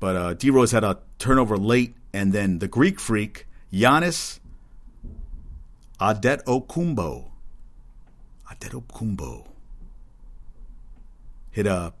But 0.00 0.16
uh, 0.16 0.34
D 0.34 0.50
Rose 0.50 0.72
had 0.72 0.84
a 0.84 0.98
turnover 1.18 1.56
late. 1.56 1.94
And 2.12 2.32
then 2.32 2.58
the 2.58 2.66
Greek 2.66 2.98
freak, 2.98 3.46
Giannis 3.72 4.40
Antetokounmpo. 6.00 7.30
Adet 8.50 8.72
Okumbo. 8.72 9.46
Hit 11.52 11.66
a 11.66 11.92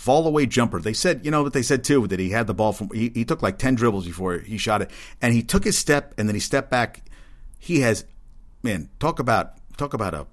fall 0.00 0.26
away 0.26 0.46
jumper. 0.46 0.80
They 0.80 0.94
said, 0.94 1.26
you 1.26 1.30
know 1.30 1.42
what 1.42 1.52
they 1.52 1.62
said 1.62 1.84
too, 1.84 2.06
that 2.06 2.18
he 2.18 2.30
had 2.30 2.46
the 2.46 2.54
ball 2.54 2.72
from, 2.72 2.88
he, 2.90 3.10
he 3.10 3.24
took 3.26 3.42
like 3.42 3.58
10 3.58 3.74
dribbles 3.74 4.06
before 4.06 4.38
he 4.38 4.56
shot 4.56 4.80
it. 4.80 4.90
And 5.20 5.34
he 5.34 5.42
took 5.42 5.62
his 5.62 5.76
step 5.76 6.14
and 6.16 6.26
then 6.26 6.34
he 6.34 6.40
stepped 6.40 6.70
back. 6.70 7.02
He 7.58 7.80
has, 7.80 8.06
man, 8.62 8.88
talk 8.98 9.18
about, 9.18 9.52
talk 9.76 9.92
about 9.92 10.14
a, 10.14 10.26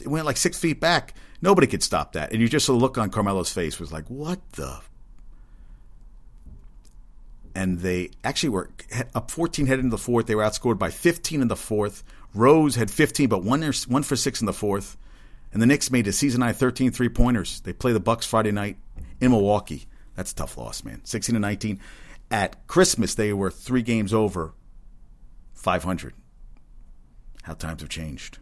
it 0.00 0.08
went 0.08 0.26
like 0.26 0.36
six 0.36 0.58
feet 0.58 0.80
back. 0.80 1.14
Nobody 1.40 1.68
could 1.68 1.84
stop 1.84 2.14
that. 2.14 2.32
And 2.32 2.40
you 2.40 2.48
just 2.48 2.68
look 2.68 2.98
on 2.98 3.10
Carmelo's 3.10 3.52
face 3.52 3.78
was 3.78 3.92
like, 3.92 4.08
what 4.08 4.40
the? 4.54 4.80
And 7.54 7.78
they 7.78 8.10
actually 8.24 8.48
were 8.48 8.70
up 9.14 9.30
14 9.30 9.66
heading 9.66 9.84
into 9.84 9.96
the 9.96 10.02
fourth. 10.02 10.26
They 10.26 10.34
were 10.34 10.42
outscored 10.42 10.80
by 10.80 10.90
15 10.90 11.42
in 11.42 11.48
the 11.48 11.54
fourth. 11.54 12.02
Rose 12.34 12.74
had 12.74 12.90
15, 12.90 13.28
but 13.28 13.44
one, 13.44 13.62
one 13.86 14.02
for 14.02 14.16
six 14.16 14.40
in 14.40 14.46
the 14.46 14.52
fourth. 14.52 14.96
And 15.52 15.62
the 15.62 15.66
Knicks 15.66 15.90
made 15.92 16.08
a 16.08 16.12
season 16.12 16.40
high 16.40 16.52
13 16.54 16.90
three 16.90 17.10
pointers. 17.10 17.60
They 17.60 17.72
play 17.72 17.92
the 17.92 18.00
Bucks 18.00 18.26
Friday 18.26 18.52
night 18.52 18.78
in 19.22 19.30
Milwaukee. 19.30 19.86
That's 20.16 20.32
a 20.32 20.34
tough 20.34 20.58
loss, 20.58 20.84
man. 20.84 21.00
16 21.04 21.34
to 21.34 21.40
19. 21.40 21.80
At 22.30 22.66
Christmas, 22.66 23.14
they 23.14 23.32
were 23.32 23.50
three 23.50 23.82
games 23.82 24.12
over 24.12 24.52
500. 25.54 26.12
How 27.44 27.54
times 27.54 27.80
have 27.80 27.88
changed. 27.88 28.38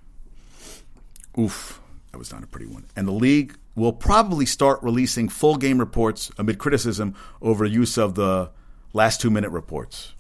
Oof, 1.39 1.81
that 2.11 2.19
was 2.19 2.33
not 2.33 2.43
a 2.43 2.47
pretty 2.47 2.67
one. 2.67 2.87
And 2.97 3.07
the 3.07 3.13
league 3.13 3.57
will 3.75 3.93
probably 3.93 4.47
start 4.47 4.83
releasing 4.83 5.29
full 5.29 5.57
game 5.57 5.79
reports 5.79 6.33
amid 6.39 6.59
criticism 6.59 7.15
over 7.41 7.65
use 7.65 7.97
of 7.99 8.15
the 8.15 8.51
last 8.93 9.21
two 9.21 9.31
minute 9.31 9.51
reports. 9.51 10.15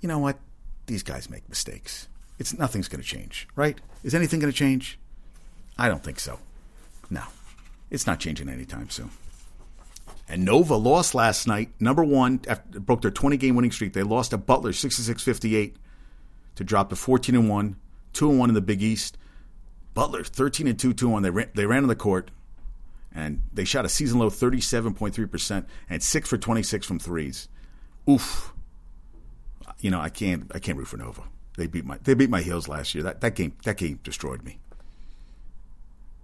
You 0.00 0.08
know 0.08 0.18
what? 0.18 0.38
These 0.86 1.04
guys 1.04 1.30
make 1.30 1.48
mistakes. 1.48 2.08
It's 2.38 2.58
nothing's 2.58 2.88
going 2.88 3.00
to 3.00 3.06
change, 3.06 3.46
right? 3.54 3.80
Is 4.02 4.14
anything 4.14 4.40
going 4.40 4.52
to 4.52 4.58
change? 4.58 4.98
I 5.78 5.88
don't 5.88 6.02
think 6.02 6.18
so. 6.18 6.38
No. 7.08 7.22
It's 7.92 8.06
not 8.06 8.18
changing 8.18 8.48
anytime 8.48 8.88
soon. 8.88 9.10
And 10.26 10.46
Nova 10.46 10.76
lost 10.76 11.14
last 11.14 11.46
night, 11.46 11.68
number 11.78 12.02
one, 12.02 12.40
after, 12.48 12.80
broke 12.80 13.02
their 13.02 13.10
20 13.10 13.36
game 13.36 13.54
winning 13.54 13.70
streak. 13.70 13.92
They 13.92 14.02
lost 14.02 14.30
to 14.30 14.38
Butler 14.38 14.72
66 14.72 15.22
58 15.22 15.76
to 16.54 16.64
drop 16.64 16.88
to 16.88 16.96
14 16.96 17.34
and 17.34 17.50
1, 17.50 17.76
2 18.14 18.30
and 18.30 18.38
1 18.38 18.48
in 18.48 18.54
the 18.54 18.62
Big 18.62 18.82
East. 18.82 19.18
Butler 19.92 20.24
13 20.24 20.68
and 20.68 20.78
2, 20.78 20.94
2 20.94 21.04
and 21.04 21.12
1. 21.12 21.22
They 21.22 21.30
ran, 21.30 21.50
they 21.54 21.66
ran 21.66 21.82
on 21.82 21.88
the 21.88 21.94
court 21.94 22.30
and 23.14 23.42
they 23.52 23.64
shot 23.64 23.84
a 23.84 23.90
season 23.90 24.18
low 24.18 24.30
37.3% 24.30 25.66
and 25.90 26.02
6 26.02 26.28
for 26.30 26.38
26 26.38 26.86
from 26.86 26.98
threes. 26.98 27.50
Oof. 28.08 28.54
You 29.80 29.90
know, 29.90 30.00
I 30.00 30.08
can't 30.08 30.50
I 30.54 30.60
can't 30.60 30.78
root 30.78 30.88
for 30.88 30.96
Nova. 30.96 31.24
They 31.58 31.66
beat 31.66 31.84
my 31.84 31.98
they 32.02 32.14
beat 32.14 32.30
my 32.30 32.40
heels 32.40 32.68
last 32.68 32.94
year. 32.94 33.04
That 33.04 33.20
that 33.20 33.34
game 33.34 33.54
that 33.64 33.76
game 33.76 34.00
destroyed 34.02 34.42
me. 34.44 34.60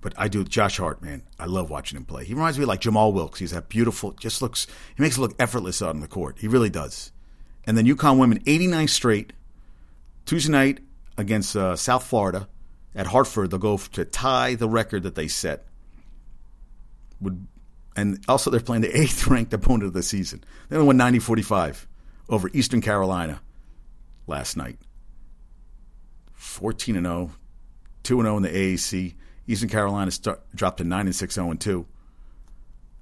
But 0.00 0.14
I 0.16 0.28
do 0.28 0.44
Josh 0.44 0.78
Hart, 0.78 1.02
man. 1.02 1.22
I 1.38 1.46
love 1.46 1.70
watching 1.70 1.96
him 1.96 2.04
play. 2.04 2.24
He 2.24 2.34
reminds 2.34 2.58
me 2.58 2.64
like 2.64 2.80
Jamaal 2.80 3.12
Wilkes. 3.12 3.40
He's 3.40 3.50
that 3.50 3.68
beautiful, 3.68 4.12
just 4.12 4.40
looks. 4.40 4.66
He 4.96 5.02
makes 5.02 5.16
it 5.18 5.20
look 5.20 5.34
effortless 5.40 5.82
out 5.82 5.90
on 5.90 6.00
the 6.00 6.08
court. 6.08 6.38
He 6.38 6.46
really 6.46 6.70
does. 6.70 7.10
And 7.64 7.76
then 7.76 7.84
UConn 7.84 8.18
women, 8.18 8.42
89 8.46 8.88
straight. 8.88 9.32
Tuesday 10.24 10.52
night 10.52 10.80
against 11.16 11.56
uh, 11.56 11.74
South 11.74 12.04
Florida 12.06 12.48
at 12.94 13.06
Hartford, 13.06 13.50
they'll 13.50 13.58
go 13.58 13.76
to 13.76 14.04
tie 14.04 14.54
the 14.54 14.68
record 14.68 15.02
that 15.02 15.14
they 15.14 15.26
set. 15.26 15.66
Would 17.20 17.46
and 17.96 18.24
also 18.28 18.50
they're 18.50 18.60
playing 18.60 18.82
the 18.82 18.96
eighth 19.00 19.26
ranked 19.26 19.52
opponent 19.52 19.84
of 19.84 19.92
the 19.92 20.02
season. 20.02 20.44
They 20.68 20.76
only 20.76 20.86
won 20.86 20.98
90-45 20.98 21.86
over 22.28 22.48
Eastern 22.52 22.80
Carolina 22.80 23.40
last 24.28 24.56
night. 24.56 24.78
14 26.34 26.96
and 26.96 27.06
0, 27.06 27.32
2 28.04 28.20
and 28.20 28.26
0 28.26 28.36
in 28.36 28.42
the 28.44 28.48
AAC. 28.50 29.14
Eastern 29.48 29.70
Carolina 29.70 30.10
start, 30.10 30.42
dropped 30.54 30.78
to 30.78 30.84
9 30.84 31.06
and 31.06 31.16
6 31.16 31.34
0 31.34 31.50
and 31.50 31.60
2. 31.60 31.86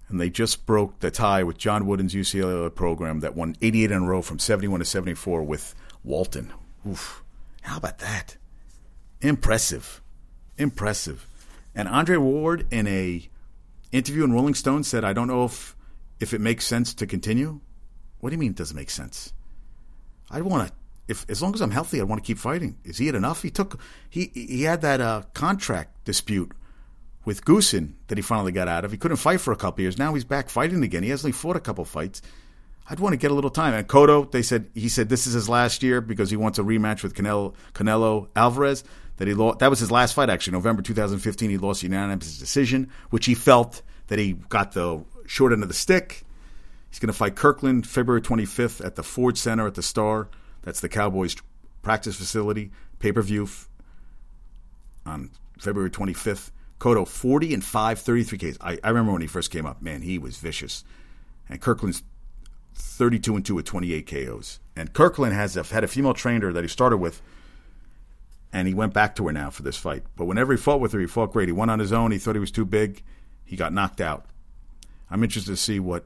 And 0.09 0.21
they 0.21 0.31
just 0.31 0.65
broke 0.65 1.01
the 1.01 1.11
tie 1.11 1.43
with 1.43 1.59
John 1.59 1.87
Wooden's 1.87 2.15
UCLA 2.15 2.73
program 2.73 3.21
that 3.21 3.35
won 3.35 3.57
88 3.61 3.91
in 3.91 4.03
a 4.05 4.07
row 4.07 4.23
from 4.23 4.39
71 4.39 4.79
to 4.79 4.87
74 4.87 5.43
with 5.43 5.75
Walton. 6.05 6.53
Oof. 6.89 7.25
How 7.63 7.77
about 7.77 7.99
that? 7.99 8.37
Impressive. 9.21 10.01
Impressive. 10.57 11.27
And 11.75 11.89
Andre 11.89 12.17
Ward 12.17 12.67
in 12.71 12.87
a 12.87 13.29
interview 13.91 14.23
in 14.23 14.33
Rolling 14.33 14.55
Stone 14.55 14.85
said, 14.85 15.05
I 15.05 15.13
don't 15.13 15.29
know 15.29 15.45
if 15.45 15.75
if 16.21 16.33
it 16.33 16.41
makes 16.41 16.65
sense 16.65 16.95
to 16.95 17.07
continue. 17.07 17.61
What 18.21 18.31
do 18.31 18.35
you 18.35 18.39
mean 18.39 18.53
it 18.53 18.57
doesn't 18.57 18.77
make 18.77 18.91
sense? 18.91 19.33
I 20.31 20.41
want 20.43 20.69
to 20.69 20.75
if 21.09 21.29
as 21.29 21.43
long 21.43 21.55
as 21.55 21.61
I'm 21.61 21.71
healthy, 21.71 22.01
I 22.01 22.05
want 22.05 22.23
to 22.23 22.27
keep 22.27 22.39
fighting. 22.39 22.77
Is 22.85 22.99
he 22.99 23.07
had 23.07 23.15
enough? 23.15 23.43
He 23.43 23.51
took 23.51 23.81
he 24.09 24.31
he 24.35 24.63
had 24.63 24.81
that 24.83 25.01
uh, 25.01 25.23
contract 25.35 26.05
dispute 26.05 26.53
with 27.25 27.45
Goossen 27.45 27.95
that 28.09 28.19
he 28.19 28.23
finally 28.23 28.53
got 28.53 28.69
out 28.69 28.85
of. 28.85 28.93
He 28.93 28.99
couldn't 28.99 29.19
fight 29.19 29.41
for 29.41 29.53
a 29.53 29.57
couple 29.57 29.83
years. 29.83 29.99
Now 29.99 30.15
he's 30.15 30.25
back 30.25 30.49
fighting 30.49 30.83
again. 30.83 31.03
He 31.03 31.11
hasn't 31.11 31.35
fought 31.35 31.57
a 31.57 31.61
couple 31.61 31.85
fights. 31.85 32.23
I'd 32.89 33.01
want 33.01 33.15
to 33.15 33.17
get 33.17 33.33
a 33.33 33.35
little 33.35 33.51
time. 33.51 33.75
And 33.75 33.87
Cotto, 33.87 34.31
they 34.31 34.43
said 34.43 34.71
he 34.75 34.89
said 34.89 35.09
this 35.09 35.27
is 35.27 35.35
his 35.35 35.49
last 35.49 35.83
year 35.83 36.01
because 36.01 36.31
he 36.31 36.37
wants 36.37 36.59
a 36.59 36.63
rematch 36.63 37.03
with 37.03 37.15
Canelo, 37.15 37.55
Canelo 37.75 38.29
Alvarez. 38.37 38.85
That 39.19 39.27
he 39.27 39.33
lost. 39.33 39.61
That 39.61 39.71
was 39.71 39.79
his 39.79 39.91
last 39.91 40.13
fight 40.13 40.29
actually. 40.29 40.53
November 40.53 40.83
2015, 40.83 41.49
he 41.49 41.57
lost 41.57 41.83
unanimous 41.83 42.39
decision, 42.39 42.91
which 43.11 43.25
he 43.25 43.35
felt 43.35 43.81
that 44.09 44.19
he 44.19 44.35
got 44.35 44.73
the 44.73 45.05
short 45.27 45.53
end 45.53 45.63
of 45.63 45.69
the 45.69 45.75
stick. 45.75 46.25
He's 46.91 46.99
going 46.99 47.09
to 47.09 47.19
fight 47.19 47.35
Kirkland 47.35 47.87
February 47.87 48.21
25th 48.21 48.85
at 48.85 48.95
the 48.95 49.03
Ford 49.03 49.37
Center 49.37 49.67
at 49.67 49.75
the 49.75 49.83
Star. 49.83 50.29
That's 50.67 50.81
the 50.81 50.89
Cowboys 50.89 51.37
practice 51.81 52.17
facility. 52.17 52.73
Pay 52.99 53.13
per 53.13 53.23
view 53.23 53.45
f- 53.45 53.69
on 55.07 55.31
February 55.59 55.91
25th. 55.91 56.51
Cotto 56.81 57.07
40 57.07 57.55
and 57.55 57.65
5, 57.65 57.99
33 58.01 58.39
Ks. 58.39 58.59
I, 58.61 58.77
I 58.83 58.89
remember 58.89 59.13
when 59.13 59.23
he 59.23 59.29
first 59.29 59.53
came 59.53 59.65
up, 59.65 59.81
man, 59.81 60.03
he 60.03 60.19
was 60.19 60.39
vicious. 60.39 60.85
And 61.49 61.61
Kirkland's 61.61 62.03
32 62.75 63.37
and 63.37 63.47
2 63.47 63.55
with 63.55 63.65
28 63.65 64.07
KOs. 64.07 64.59
And 64.75 64.93
Kirkland 64.93 65.35
has 65.35 65.57
a, 65.57 65.63
had 65.63 65.85
a 65.85 65.89
female 65.89 66.15
trainer 66.15 66.53
that 66.53 66.65
he 66.65 66.69
started 66.69 66.97
with, 66.97 67.23
and 68.53 68.67
he 68.67 68.75
went 68.75 68.93
back 68.93 69.15
to 69.17 69.27
her 69.29 69.33
now 69.33 69.51
for 69.51 69.63
this 69.63 69.77
fight. 69.77 70.03
But 70.17 70.25
whenever 70.25 70.53
he 70.53 70.59
fought 70.59 70.81
with 70.81 70.93
her, 70.93 70.99
he 70.99 71.07
fought 71.07 71.33
great. 71.33 71.49
He 71.49 71.53
went 71.53 71.71
on 71.71 71.79
his 71.79 71.93
own. 71.93 72.11
He 72.11 72.19
thought 72.19 72.35
he 72.35 72.41
was 72.41 72.51
too 72.51 72.67
big. 72.67 73.05
He 73.45 73.55
got 73.55 73.73
knocked 73.73 74.01
out. 74.01 74.27
I'm 75.09 75.23
interested 75.23 75.53
to 75.53 75.57
see 75.57 75.79
what 75.79 76.05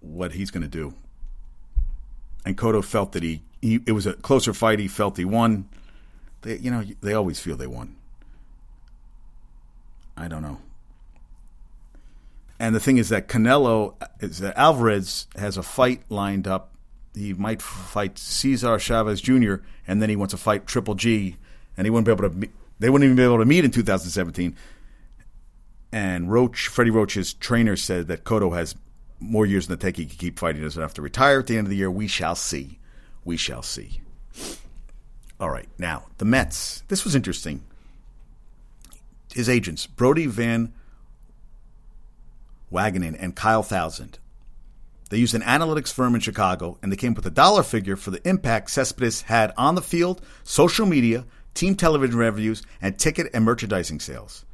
what 0.00 0.32
he's 0.32 0.52
going 0.52 0.62
to 0.62 0.68
do. 0.68 0.94
And 2.46 2.56
Cotto 2.56 2.82
felt 2.82 3.10
that 3.12 3.24
he, 3.24 3.42
he 3.60 3.80
it 3.86 3.92
was 3.92 4.06
a 4.06 4.14
closer 4.14 4.54
fight. 4.54 4.78
He 4.78 4.86
felt 4.86 5.16
he 5.16 5.24
won. 5.24 5.68
They, 6.42 6.58
you 6.58 6.70
know, 6.70 6.84
they 7.00 7.12
always 7.12 7.40
feel 7.40 7.56
they 7.56 7.66
won. 7.66 7.96
I 10.16 10.28
don't 10.28 10.42
know. 10.42 10.58
And 12.60 12.74
the 12.74 12.80
thing 12.80 12.98
is 12.98 13.08
that 13.08 13.26
Canelo, 13.28 13.96
is 14.20 14.38
that 14.38 14.56
Alvarez 14.56 15.26
has 15.36 15.56
a 15.56 15.62
fight 15.62 16.02
lined 16.08 16.46
up. 16.46 16.72
He 17.14 17.34
might 17.34 17.60
fight 17.60 18.16
Cesar 18.16 18.78
Chavez 18.78 19.20
Jr. 19.20 19.56
and 19.86 20.00
then 20.00 20.08
he 20.08 20.16
wants 20.16 20.32
to 20.32 20.38
fight 20.38 20.66
Triple 20.66 20.94
G, 20.94 21.36
and 21.76 21.84
he 21.84 21.90
wouldn't 21.90 22.06
be 22.06 22.12
able 22.12 22.30
to. 22.30 22.48
They 22.78 22.90
wouldn't 22.90 23.06
even 23.06 23.16
be 23.16 23.24
able 23.24 23.38
to 23.38 23.44
meet 23.44 23.64
in 23.64 23.72
2017. 23.72 24.54
And 25.90 26.30
Roach, 26.30 26.68
Freddie 26.68 26.90
Roach's 26.90 27.34
trainer, 27.34 27.74
said 27.74 28.06
that 28.06 28.22
Cotto 28.22 28.56
has 28.56 28.76
more 29.20 29.46
years 29.46 29.66
in 29.66 29.70
the 29.70 29.76
tank. 29.76 29.96
He 29.96 30.06
can 30.06 30.16
keep 30.16 30.38
fighting. 30.38 30.62
Doesn't 30.62 30.80
have 30.80 30.94
to 30.94 31.02
retire 31.02 31.40
at 31.40 31.46
the 31.46 31.56
end 31.56 31.66
of 31.66 31.70
the 31.70 31.76
year. 31.76 31.90
We 31.90 32.06
shall 32.06 32.34
see. 32.34 32.78
We 33.24 33.36
shall 33.36 33.62
see. 33.62 34.00
All 35.38 35.50
right, 35.50 35.68
now 35.78 36.06
the 36.18 36.24
Mets. 36.24 36.82
This 36.88 37.04
was 37.04 37.14
interesting. 37.14 37.62
His 39.34 39.48
agents, 39.50 39.86
Brodie 39.86 40.26
Van 40.26 40.72
Wagenen 42.72 43.16
and 43.18 43.36
Kyle 43.36 43.62
Thousand. 43.62 44.18
They 45.10 45.18
used 45.18 45.34
an 45.34 45.42
analytics 45.42 45.92
firm 45.92 46.14
in 46.14 46.20
Chicago 46.20 46.78
and 46.82 46.90
they 46.90 46.96
came 46.96 47.12
up 47.12 47.18
with 47.18 47.26
a 47.26 47.30
dollar 47.30 47.62
figure 47.62 47.96
for 47.96 48.10
the 48.10 48.26
impact 48.26 48.70
Cespedes 48.70 49.22
had 49.22 49.52
on 49.58 49.74
the 49.74 49.82
field, 49.82 50.22
social 50.42 50.86
media, 50.86 51.26
team 51.52 51.76
television 51.76 52.16
revenues, 52.16 52.62
and 52.80 52.98
ticket 52.98 53.30
and 53.34 53.44
merchandising 53.44 54.00
sales. 54.00 54.45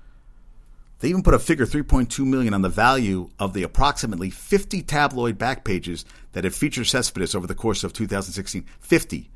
They 1.03 1.09
even 1.09 1.25
put 1.25 1.35
a 1.35 1.41
figure 1.41 1.67
3.2 1.67 2.25
million 2.25 2.55
on 2.55 2.63
the 2.63 2.69
value 2.69 3.29
of 3.37 3.55
the 3.55 3.65
approximately 3.65 4.31
50 4.31 4.83
tabloid 4.83 5.37
back 5.37 5.65
pages 5.65 6.05
that 6.31 6.45
had 6.45 6.55
featured 6.55 6.87
Cespedes 6.87 7.35
over 7.35 7.49
the 7.49 7.57
course 7.57 7.83
of 7.83 7.93
2016. 7.93 8.65
50. 8.79 9.29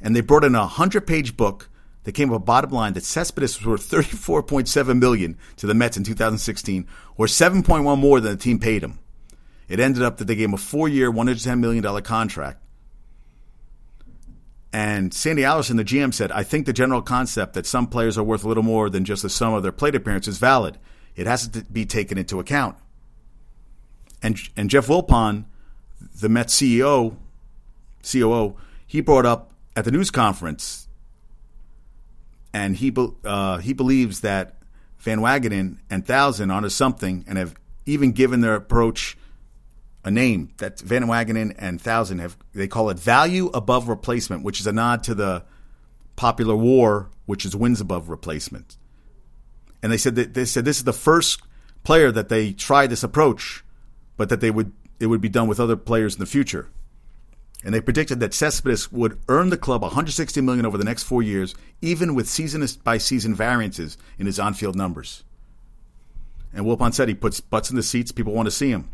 And 0.00 0.14
they 0.14 0.20
brought 0.20 0.44
in 0.44 0.54
a 0.54 0.68
100-page 0.68 1.36
book 1.36 1.68
that 2.04 2.12
came 2.12 2.30
up 2.30 2.36
a 2.36 2.44
bottom 2.44 2.70
line 2.70 2.92
that 2.92 3.02
Cespedes 3.02 3.58
was 3.58 3.66
worth 3.66 3.90
34.7 3.90 5.00
million 5.00 5.36
to 5.56 5.66
the 5.66 5.74
Mets 5.74 5.96
in 5.96 6.04
2016, 6.04 6.86
or 7.16 7.26
7.1 7.26 7.98
more 7.98 8.20
than 8.20 8.30
the 8.30 8.38
team 8.38 8.60
paid 8.60 8.84
him. 8.84 9.00
It 9.68 9.80
ended 9.80 10.04
up 10.04 10.18
that 10.18 10.26
they 10.26 10.36
gave 10.36 10.50
him 10.50 10.54
a 10.54 10.58
four-year, 10.58 11.10
110 11.10 11.60
million 11.60 11.82
dollar 11.82 12.02
contract. 12.02 12.62
And 14.72 15.12
Sandy 15.12 15.44
Alderson, 15.44 15.76
the 15.76 15.84
GM, 15.84 16.14
said, 16.14 16.30
"I 16.30 16.44
think 16.44 16.66
the 16.66 16.72
general 16.72 17.02
concept 17.02 17.54
that 17.54 17.66
some 17.66 17.88
players 17.88 18.16
are 18.16 18.22
worth 18.22 18.44
a 18.44 18.48
little 18.48 18.62
more 18.62 18.88
than 18.88 19.04
just 19.04 19.22
the 19.22 19.28
sum 19.28 19.54
of 19.54 19.64
their 19.64 19.72
plate 19.72 19.96
appearances 19.96 20.36
is 20.36 20.38
valid. 20.38 20.78
It 21.16 21.26
has 21.26 21.48
to 21.48 21.64
be 21.64 21.86
taken 21.86 22.18
into 22.18 22.40
account." 22.40 22.76
And 24.22 24.38
and 24.56 24.70
Jeff 24.70 24.86
Wilpon, 24.86 25.44
the 26.20 26.28
Mets 26.28 26.60
CEO, 26.60 27.16
COO, 28.10 28.56
he 28.86 29.00
brought 29.00 29.26
up 29.26 29.52
at 29.76 29.84
the 29.84 29.90
news 29.90 30.10
conference 30.10 30.88
and 32.52 32.76
he 32.76 32.92
uh, 33.24 33.58
he 33.58 33.72
believes 33.72 34.20
that 34.20 34.56
Van 34.98 35.20
Wagenen 35.20 35.78
and 35.88 36.06
Thousand 36.06 36.50
onto 36.50 36.68
something, 36.68 37.24
and 37.26 37.38
have 37.38 37.54
even 37.86 38.12
given 38.12 38.40
their 38.40 38.54
approach 38.54 39.16
a 40.04 40.10
name 40.10 40.52
that 40.58 40.80
Van 40.80 41.04
Wagenen 41.04 41.54
and 41.58 41.80
Thousand 41.80 42.18
have. 42.18 42.36
They 42.52 42.68
call 42.68 42.90
it 42.90 42.98
value 42.98 43.50
above 43.54 43.88
replacement, 43.88 44.42
which 44.42 44.60
is 44.60 44.66
a 44.66 44.72
nod 44.72 45.04
to 45.04 45.14
the 45.14 45.44
popular 46.16 46.56
war, 46.56 47.08
which 47.26 47.44
is 47.44 47.54
wins 47.54 47.80
above 47.80 48.08
replacement. 48.08 48.76
And 49.82 49.90
they 49.90 49.96
said 49.96 50.14
that 50.16 50.34
they 50.34 50.44
said 50.44 50.64
this 50.64 50.78
is 50.78 50.84
the 50.84 50.92
first 50.92 51.42
player 51.84 52.12
that 52.12 52.28
they 52.28 52.52
tried 52.52 52.90
this 52.90 53.02
approach, 53.02 53.64
but 54.16 54.28
that 54.28 54.40
they 54.40 54.50
would 54.50 54.72
it 54.98 55.06
would 55.06 55.20
be 55.20 55.28
done 55.28 55.48
with 55.48 55.60
other 55.60 55.76
players 55.76 56.14
in 56.14 56.20
the 56.20 56.26
future 56.26 56.68
and 57.64 57.74
they 57.74 57.80
predicted 57.80 58.20
that 58.20 58.32
Cespedes 58.32 58.90
would 58.90 59.18
earn 59.28 59.50
the 59.50 59.56
club 59.56 59.82
160 59.82 60.40
million 60.40 60.64
over 60.64 60.78
the 60.78 60.84
next 60.84 61.02
four 61.02 61.22
years, 61.22 61.54
even 61.82 62.14
with 62.14 62.28
season 62.28 62.66
by 62.82 62.98
season 62.98 63.34
variances 63.34 63.98
in 64.18 64.26
his 64.26 64.38
on-field 64.38 64.76
numbers. 64.76 65.24
And 66.52 66.64
Wilpon 66.64 66.94
said 66.94 67.08
he 67.08 67.14
puts 67.14 67.40
butts 67.40 67.70
in 67.70 67.76
the 67.76 67.82
seats; 67.82 68.12
people 68.12 68.32
want 68.32 68.46
to 68.46 68.50
see 68.50 68.70
him. 68.70 68.90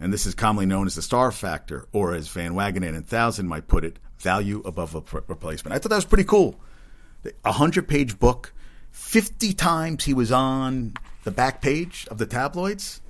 And 0.00 0.12
this 0.12 0.26
is 0.26 0.34
commonly 0.34 0.66
known 0.66 0.86
as 0.86 0.96
the 0.96 1.02
star 1.02 1.30
factor, 1.30 1.86
or 1.92 2.14
as 2.14 2.28
Van 2.28 2.54
Wagenen 2.54 2.96
and 2.96 3.06
Thousand 3.06 3.46
might 3.46 3.68
put 3.68 3.84
it, 3.84 3.98
value 4.18 4.60
above 4.64 4.94
a 4.94 5.22
replacement. 5.28 5.74
I 5.74 5.78
thought 5.78 5.90
that 5.90 5.96
was 5.96 6.04
pretty 6.04 6.24
cool. 6.24 6.60
A 7.44 7.52
hundred-page 7.52 8.18
book, 8.18 8.52
fifty 8.94 9.52
times 9.52 10.04
he 10.04 10.14
was 10.14 10.30
on 10.30 10.94
the 11.24 11.30
back 11.30 11.60
page 11.60 12.06
of 12.10 12.18
the 12.18 12.26
tabloids. 12.26 13.00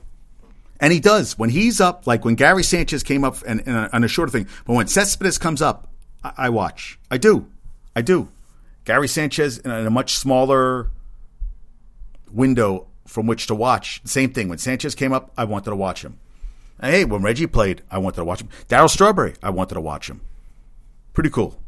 And 0.81 0.93
he 0.93 0.99
does. 0.99 1.39
When 1.39 1.51
he's 1.51 1.81
up, 1.81 2.07
like 2.07 2.25
when 2.25 2.35
Gary 2.35 2.65
Sanchez 2.65 3.03
came 3.03 3.23
up 3.23 3.37
and, 3.47 3.61
and 3.67 3.77
uh, 3.77 3.89
on 3.93 4.03
a 4.03 4.09
shorter 4.09 4.33
thing, 4.33 4.49
but 4.67 4.73
when 4.73 4.89
Cespedes 4.89 5.39
comes 5.39 5.63
up, 5.63 5.89
I, 6.23 6.33
I, 6.37 6.49
watch. 6.49 6.99
I 7.11 7.19
do. 7.19 7.47
I 7.95 8.03
do. 8.03 8.29
Gary 8.85 9.09
Sanchez 9.09 9.59
in 9.59 9.71
a, 9.71 9.79
in 9.79 9.87
a 9.87 9.91
much 9.91 10.17
smaller 10.17 10.91
window 12.33 12.87
from 13.07 13.27
which 13.27 13.47
to 13.47 13.55
watch. 13.55 14.01
Same 14.05 14.33
thing. 14.33 14.49
When 14.49 14.59
Sanchez 14.59 14.95
came 14.95 15.13
up, 15.13 15.33
I 15.37 15.45
wanted 15.45 15.71
to 15.71 15.77
watch 15.77 16.05
him. 16.05 16.19
And 16.81 16.93
hey, 16.93 17.05
when 17.05 17.23
Reggie 17.23 17.47
played, 17.47 17.83
I 17.91 17.99
wanted 17.99 18.17
to 18.17 18.25
watch 18.25 18.41
him. 18.41 18.49
Darryl 18.69 18.91
Strawberry, 18.91 19.35
I 19.43 19.51
wanted 19.51 19.75
to 19.75 19.81
watch 19.81 20.11
him. 20.11 20.23
Pretty 21.13 21.31
cool. 21.31 21.61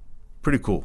Pretty 0.42 0.58
cool. 0.58 0.84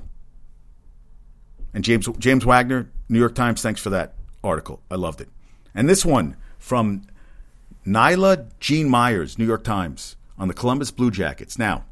And 1.73 1.83
James 1.83 2.07
James 2.19 2.45
Wagner, 2.45 2.89
New 3.11 3.19
York 3.19 3.35
Times, 3.35 3.61
thanks 3.61 3.81
for 3.81 3.89
that 3.91 4.13
article. 4.43 4.81
I 4.89 4.95
loved 4.95 5.19
it. 5.21 5.29
And 5.75 5.87
this 5.89 6.05
one 6.05 6.37
from 6.57 7.03
Nyla 7.85 8.49
Jean 8.59 8.89
Myers, 8.89 9.37
New 9.37 9.45
York 9.45 9.63
Times, 9.63 10.15
on 10.37 10.47
the 10.47 10.53
Columbus 10.53 10.91
Blue 10.91 11.11
Jackets. 11.11 11.59
Now, 11.59 11.83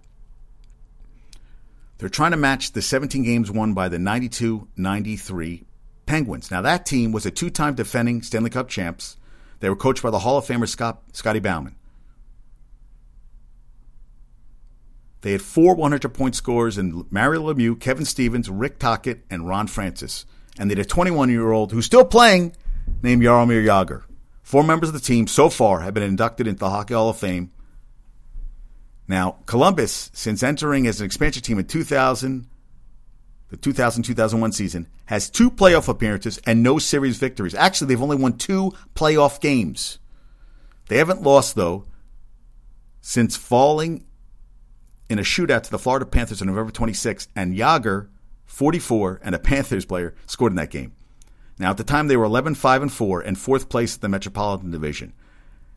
They're 1.97 2.07
trying 2.07 2.31
to 2.31 2.37
match 2.37 2.71
the 2.71 2.81
17 2.81 3.23
games 3.23 3.51
won 3.51 3.73
by 3.73 3.89
the 3.89 3.99
92 3.99 4.69
93 4.77 5.65
Penguins. 6.05 6.49
Now, 6.49 6.61
that 6.61 6.85
team 6.85 7.11
was 7.11 7.25
a 7.25 7.31
two 7.31 7.49
time 7.49 7.75
defending 7.75 8.21
Stanley 8.21 8.49
Cup 8.49 8.69
champs. 8.69 9.17
They 9.59 9.69
were 9.69 9.75
coached 9.75 10.01
by 10.01 10.09
the 10.09 10.19
Hall 10.19 10.37
of 10.37 10.45
Famer 10.45 10.67
Scott, 10.67 11.01
Scotty 11.11 11.39
Bowman. 11.39 11.75
They 15.21 15.33
had 15.33 15.41
four 15.41 15.75
100 15.75 16.13
point 16.13 16.35
scorers 16.35 16.77
in 16.77 17.05
Mario 17.11 17.53
Lemieux, 17.53 17.77
Kevin 17.77 18.05
Stevens, 18.05 18.49
Rick 18.49 18.79
Tocchet, 18.79 19.25
and 19.29 19.45
Ron 19.45 19.67
Francis. 19.67 20.25
And 20.59 20.69
they 20.69 20.73
had 20.75 20.85
a 20.85 20.87
21 20.87 21.29
year 21.31 21.51
old 21.51 21.71
who's 21.71 21.85
still 21.85 22.05
playing 22.05 22.55
named 23.01 23.23
Jaromir 23.23 23.65
Jagr. 23.65 24.03
Four 24.43 24.63
members 24.63 24.89
of 24.89 24.93
the 24.93 24.99
team 24.99 25.25
so 25.25 25.49
far 25.49 25.79
have 25.79 25.93
been 25.93 26.03
inducted 26.03 26.45
into 26.45 26.59
the 26.59 26.69
Hockey 26.69 26.93
Hall 26.93 27.09
of 27.09 27.17
Fame. 27.17 27.51
Now, 29.07 29.37
Columbus, 29.47 30.11
since 30.13 30.43
entering 30.43 30.85
as 30.85 30.99
an 30.99 31.05
expansion 31.05 31.41
team 31.41 31.57
in 31.57 31.65
2000, 31.65 32.47
the 33.49 33.57
2000 33.57 34.03
2001 34.03 34.51
season, 34.51 34.87
has 35.05 35.29
two 35.29 35.49
playoff 35.49 35.87
appearances 35.87 36.39
and 36.45 36.61
no 36.61 36.77
series 36.77 37.17
victories. 37.17 37.55
Actually, 37.55 37.87
they've 37.87 38.01
only 38.01 38.17
won 38.17 38.37
two 38.37 38.71
playoff 38.95 39.41
games. 39.41 39.97
They 40.89 40.97
haven't 40.97 41.23
lost, 41.23 41.55
though, 41.55 41.85
since 43.01 43.35
falling 43.35 44.05
in 45.09 45.17
a 45.17 45.23
shootout 45.23 45.63
to 45.63 45.71
the 45.71 45.79
Florida 45.79 46.05
Panthers 46.05 46.41
on 46.41 46.47
November 46.47 46.71
26, 46.71 47.27
and 47.35 47.55
Jagr, 47.55 48.09
44, 48.49 49.21
and 49.23 49.35
a 49.35 49.39
Panthers 49.39 49.85
player 49.85 50.15
scored 50.25 50.51
in 50.51 50.57
that 50.57 50.71
game. 50.71 50.91
Now, 51.59 51.69
at 51.69 51.77
the 51.77 51.83
time, 51.83 52.07
they 52.07 52.17
were 52.17 52.25
11 52.25 52.55
5 52.55 52.81
and 52.81 52.91
4 52.91 53.21
and 53.21 53.37
fourth 53.37 53.69
place 53.69 53.95
in 53.95 54.01
the 54.01 54.09
Metropolitan 54.09 54.71
Division. 54.71 55.13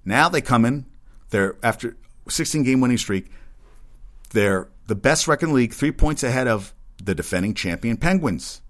Now 0.05 0.29
they 0.29 0.41
come 0.41 0.65
in, 0.65 0.87
they're 1.31 1.57
after 1.63 1.97
16 2.29 2.63
game 2.63 2.81
winning 2.81 2.99
streak. 2.99 3.31
They're 4.31 4.69
the 4.87 4.95
best 4.95 5.29
record 5.29 5.47
in 5.47 5.51
the 5.51 5.57
league, 5.57 5.75
three 5.75 5.93
points 5.93 6.23
ahead 6.23 6.49
of 6.49 6.75
the 7.03 7.15
defending 7.15 7.55
champion 7.55 7.99
Penguins. 7.99 8.63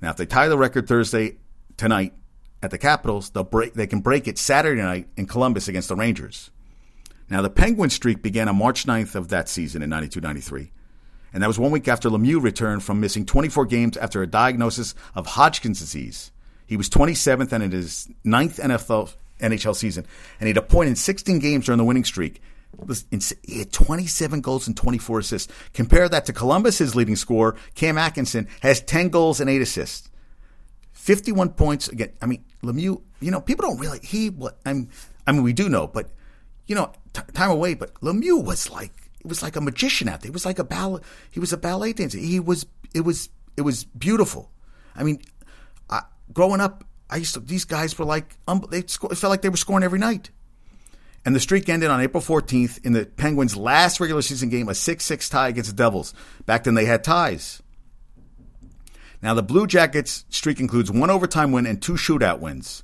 Now, 0.00 0.10
if 0.10 0.16
they 0.16 0.26
tie 0.26 0.48
the 0.48 0.58
record 0.58 0.88
Thursday 0.88 1.36
tonight 1.76 2.14
at 2.62 2.70
the 2.70 2.78
Capitals, 2.78 3.30
they'll 3.30 3.44
break. 3.44 3.74
They 3.74 3.86
can 3.86 4.00
break 4.00 4.26
it 4.26 4.38
Saturday 4.38 4.80
night 4.80 5.08
in 5.16 5.26
Columbus 5.26 5.68
against 5.68 5.88
the 5.88 5.96
Rangers. 5.96 6.50
Now, 7.28 7.42
the 7.42 7.50
Penguin 7.50 7.90
streak 7.90 8.22
began 8.22 8.48
on 8.48 8.56
March 8.56 8.86
9th 8.86 9.14
of 9.14 9.28
that 9.28 9.48
season 9.48 9.82
in 9.82 9.90
92 9.90 10.20
93. 10.20 10.72
And 11.34 11.42
that 11.42 11.48
was 11.48 11.58
one 11.58 11.72
week 11.72 11.88
after 11.88 12.08
Lemieux 12.08 12.40
returned 12.40 12.84
from 12.84 13.00
missing 13.00 13.26
24 13.26 13.66
games 13.66 13.96
after 13.96 14.22
a 14.22 14.26
diagnosis 14.26 14.94
of 15.16 15.26
Hodgkin's 15.26 15.80
disease. 15.80 16.30
He 16.64 16.76
was 16.76 16.88
27th 16.88 17.52
and 17.52 17.64
in 17.64 17.72
his 17.72 18.08
ninth 18.22 18.58
NFL, 18.58 19.12
NHL 19.40 19.74
season, 19.74 20.06
and 20.38 20.46
he 20.46 20.50
had 20.50 20.56
a 20.56 20.62
point 20.62 20.88
in 20.88 20.96
16 20.96 21.40
games 21.40 21.66
during 21.66 21.78
the 21.78 21.84
winning 21.84 22.04
streak. 22.04 22.40
He 23.42 23.58
had 23.58 23.72
27 23.72 24.40
goals 24.40 24.68
and 24.68 24.76
24 24.76 25.18
assists. 25.18 25.52
Compare 25.72 26.08
that 26.08 26.24
to 26.26 26.32
Columbus's 26.32 26.94
leading 26.94 27.16
scorer, 27.16 27.56
Cam 27.74 27.98
Atkinson, 27.98 28.48
has 28.62 28.80
10 28.80 29.08
goals 29.08 29.40
and 29.40 29.50
8 29.50 29.60
assists. 29.60 30.10
51 30.92 31.50
points 31.50 31.88
again. 31.88 32.12
I 32.22 32.26
mean, 32.26 32.44
Lemieux, 32.62 33.02
you 33.20 33.30
know, 33.30 33.40
people 33.40 33.68
don't 33.68 33.78
really, 33.78 33.98
he, 34.02 34.30
I'm, 34.64 34.88
I 35.26 35.32
mean, 35.32 35.42
we 35.42 35.52
do 35.52 35.68
know, 35.68 35.86
but, 35.86 36.10
you 36.66 36.74
know, 36.74 36.92
t- 37.12 37.22
time 37.32 37.50
away, 37.50 37.74
but 37.74 37.92
Lemieux 38.00 38.42
was 38.42 38.70
like, 38.70 39.03
it 39.24 39.28
was 39.28 39.42
like 39.42 39.56
a 39.56 39.60
magician 39.60 40.08
out 40.08 40.20
there. 40.20 40.28
He 40.28 40.32
was 40.32 40.44
like 40.44 40.58
a 40.58 40.64
ballet, 40.64 41.00
he 41.30 41.40
was 41.40 41.52
a 41.52 41.56
ballet 41.56 41.92
dancer. 41.92 42.18
He 42.18 42.40
was, 42.40 42.66
it 42.92 43.00
was, 43.00 43.30
it 43.56 43.62
was 43.62 43.84
beautiful. 43.84 44.50
I 44.94 45.02
mean, 45.02 45.22
I, 45.88 46.02
growing 46.32 46.60
up, 46.60 46.84
I 47.08 47.16
used 47.16 47.34
to, 47.34 47.40
these 47.40 47.64
guys 47.64 47.98
were 47.98 48.04
like, 48.04 48.36
um, 48.46 48.64
they 48.70 48.82
sco- 48.86 49.08
it 49.08 49.16
felt 49.16 49.30
like 49.30 49.42
they 49.42 49.48
were 49.48 49.56
scoring 49.56 49.84
every 49.84 49.98
night. 49.98 50.30
And 51.24 51.34
the 51.34 51.40
streak 51.40 51.70
ended 51.70 51.90
on 51.90 52.02
April 52.02 52.22
14th 52.22 52.84
in 52.84 52.92
the 52.92 53.06
Penguins' 53.06 53.56
last 53.56 53.98
regular 53.98 54.20
season 54.20 54.50
game, 54.50 54.68
a 54.68 54.74
6 54.74 55.04
6 55.04 55.28
tie 55.30 55.48
against 55.48 55.70
the 55.70 55.76
Devils. 55.76 56.12
Back 56.44 56.64
then 56.64 56.74
they 56.74 56.84
had 56.84 57.02
ties. 57.02 57.62
Now, 59.22 59.32
the 59.32 59.42
Blue 59.42 59.66
Jackets 59.66 60.26
streak 60.28 60.60
includes 60.60 60.90
one 60.90 61.08
overtime 61.08 61.50
win 61.50 61.64
and 61.64 61.80
two 61.80 61.94
shootout 61.94 62.40
wins. 62.40 62.82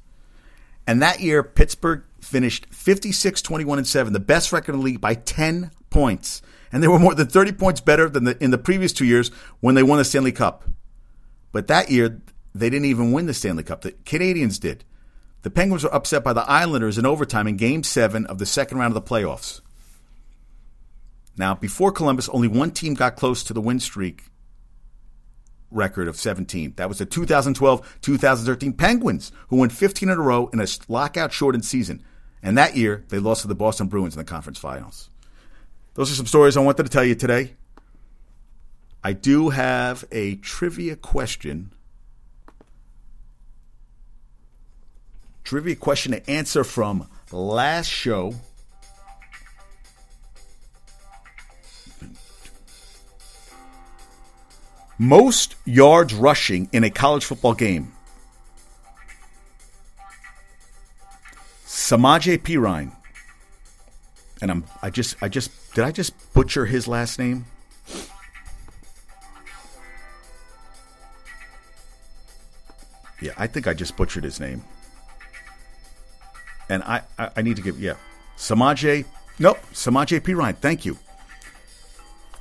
And 0.87 1.03
that 1.03 1.20
year, 1.20 1.42
Pittsburgh 1.42 2.03
finished 2.22 2.66
56 2.72 3.42
21 3.42 3.76
and 3.76 3.87
7, 3.87 4.14
the 4.14 4.20
best 4.20 4.50
record 4.50 4.74
in 4.74 4.81
the 4.81 4.85
league 4.85 5.03
by 5.03 5.14
10 5.14 5.70
points. 5.90 6.42
And 6.72 6.83
they 6.83 6.88
were 6.88 6.98
more 6.98 7.14
than 7.14 7.26
30 7.26 7.53
points 7.53 7.81
better 7.81 8.09
than 8.09 8.24
the, 8.24 8.42
in 8.42 8.50
the 8.50 8.59
previous 8.59 8.92
two 8.92 9.05
years 9.05 9.31
when 9.61 9.74
they 9.74 9.83
won 9.83 9.98
the 9.98 10.05
Stanley 10.05 10.33
Cup. 10.33 10.64
But 11.53 11.66
that 11.66 11.90
year, 11.90 12.22
they 12.55 12.70
didn't 12.70 12.87
even 12.87 13.12
win 13.12 13.26
the 13.26 13.35
Stanley 13.35 13.64
Cup. 13.64 13.83
The 13.83 13.92
Canadiens 13.92 14.59
did. 14.61 14.85
The 15.42 15.50
Penguins 15.50 15.85
were 15.85 15.94
upset 15.94 16.22
by 16.22 16.33
the 16.33 16.48
Islanders 16.48 16.98
in 16.98 17.07
overtime 17.07 17.46
in 17.46 17.57
Game 17.57 17.83
7 17.83 18.26
of 18.26 18.38
the 18.38 18.46
second 18.46 18.79
round 18.79 18.94
of 18.94 19.03
the 19.03 19.09
playoffs. 19.09 19.61
Now, 21.37 21.55
before 21.55 21.92
Columbus, 21.92 22.29
only 22.29 22.48
one 22.48 22.70
team 22.70 22.94
got 22.94 23.16
close 23.16 23.42
to 23.44 23.55
the 23.55 23.61
win 23.61 23.81
streak 23.81 24.24
record 25.70 26.09
of 26.09 26.16
17. 26.16 26.74
That 26.76 26.88
was 26.88 26.98
the 26.98 27.07
2012 27.07 27.98
2013 28.00 28.72
Penguins, 28.74 29.33
who 29.48 29.57
won 29.57 29.70
15 29.70 30.09
in 30.09 30.18
a 30.18 30.20
row 30.20 30.48
in 30.53 30.61
a 30.61 30.66
lockout 30.88 31.33
shortened 31.33 31.64
season. 31.64 32.05
And 32.42 32.57
that 32.59 32.76
year, 32.76 33.05
they 33.09 33.18
lost 33.18 33.42
to 33.42 33.48
the 33.48 33.55
Boston 33.55 33.87
Bruins 33.87 34.14
in 34.14 34.18
the 34.18 34.24
conference 34.24 34.59
finals. 34.59 35.10
Those 35.94 36.11
are 36.11 36.14
some 36.14 36.26
stories 36.26 36.57
I 36.57 36.61
wanted 36.61 36.85
to 36.85 36.88
tell 36.88 37.05
you 37.05 37.14
today. 37.14 37.55
I 39.03 39.12
do 39.12 39.48
have 39.48 40.05
a 40.12 40.37
trivia 40.37 40.96
question 40.96 41.72
trivia 45.50 45.74
question 45.74 46.12
to 46.12 46.31
answer 46.31 46.62
from 46.62 47.09
last 47.33 47.88
show. 47.88 48.33
Most 54.96 55.57
yards 55.64 56.14
rushing 56.14 56.68
in 56.70 56.85
a 56.85 56.90
college 56.90 57.24
football 57.24 57.55
game. 57.55 57.92
Samaje 61.66 62.38
Perine. 62.38 62.92
And 64.40 64.53
I'm 64.53 64.64
I 64.83 64.90
just 64.90 65.20
I 65.20 65.29
just 65.29 65.50
did 65.74 65.85
I 65.85 65.92
just 65.92 66.12
butcher 66.35 66.66
his 66.66 66.88
last 66.88 67.18
name? 67.18 67.46
Yeah, 73.20 73.33
I 73.37 73.46
think 73.46 73.66
I 73.66 73.74
just 73.74 73.96
butchered 73.96 74.24
his 74.24 74.40
name 74.40 74.64
and 76.70 76.83
I, 76.85 77.02
I, 77.18 77.30
I 77.37 77.42
need 77.42 77.56
to 77.56 77.62
give 77.62 77.78
yeah, 77.78 77.94
Samaje. 78.38 79.04
Nope, 79.38 79.59
Samaje 79.72 80.20
Perine. 80.20 80.56
Thank 80.56 80.87
you. 80.87 80.96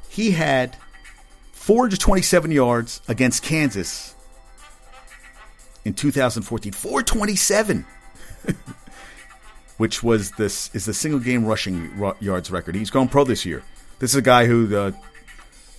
He 0.08 0.32
had 0.32 0.78
427 1.54 2.52
yards 2.52 3.02
against 3.08 3.44
Kansas 3.44 4.15
in 5.84 5.94
2014. 5.94 6.72
427, 6.72 7.86
which 9.80 10.04
was 10.04 10.32
this 10.32 10.70
is 10.76 10.86
the 10.86 10.94
single 10.94 11.22
game 11.22 11.46
rushing 11.46 11.89
yards 12.20 12.52
record. 12.52 12.76
He's 12.76 12.89
going 12.89 13.08
pro 13.08 13.24
this 13.24 13.46
year. 13.46 13.63
This 14.00 14.12
is 14.12 14.18
a 14.18 14.22
guy 14.22 14.46
who 14.46 14.68
the 14.68 14.94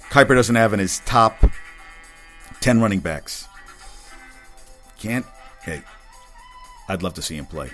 Kiper 0.08 0.34
doesn't 0.34 0.56
have 0.56 0.72
in 0.72 0.80
his 0.80 1.00
top 1.00 1.44
10 2.60 2.80
running 2.80 3.00
backs. 3.00 3.46
Can't. 4.98 5.26
Hey, 5.62 5.82
I'd 6.88 7.02
love 7.02 7.12
to 7.14 7.22
see 7.22 7.36
him 7.36 7.44
play. 7.44 7.70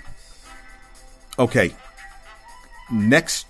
Okay. 1.38 1.74
Next. 2.90 3.46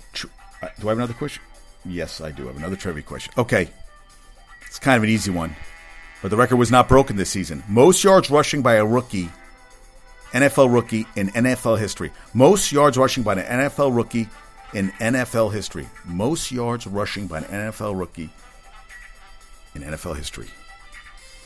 Uh, 0.62 0.69
do 0.79 0.89
I 0.89 0.91
have 0.91 0.99
another 0.99 1.15
question? 1.15 1.43
Yes, 1.87 2.21
I 2.21 2.31
do 2.31 2.47
have 2.47 2.59
another 2.59 2.77
trivia 2.77 3.03
question. 3.03 3.33
Okay. 3.39 3.71
It's 4.67 4.79
kind 4.79 4.99
of 4.99 5.03
an 5.03 5.09
easy 5.09 5.31
one. 5.31 5.57
But 6.21 6.29
the 6.29 6.37
record 6.37 6.57
was 6.57 6.71
not 6.71 6.89
broken 6.89 7.17
this 7.17 7.31
season. 7.31 7.62
Most 7.69 8.05
yards 8.05 8.31
rushing 8.31 8.61
by 8.61 8.75
a 8.75 8.85
rookie, 8.85 9.31
NFL 10.42 10.72
rookie 10.72 11.07
in 11.16 11.29
NFL 11.29 11.79
history. 11.79 12.12
Most 12.35 12.72
yards 12.72 12.99
rushing 12.99 13.22
by 13.22 13.35
an 13.35 13.70
NFL 13.70 13.94
rookie 13.94 14.29
in 14.75 14.90
NFL 14.92 15.53
history. 15.53 15.88
Most 16.05 16.53
yards 16.53 16.87
rushing 16.87 17.26
by 17.26 17.39
an 17.39 17.45
NFL 17.45 17.99
rookie 17.99 18.30
in 19.74 19.82
NFL 19.82 20.16
history. 20.16 20.49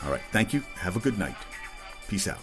All 0.03 0.11
right. 0.11 0.21
Thank 0.31 0.53
you. 0.53 0.61
Have 0.75 0.95
a 0.95 0.99
good 0.99 1.17
night. 1.17 1.35
Peace 2.07 2.27
out. 2.27 2.39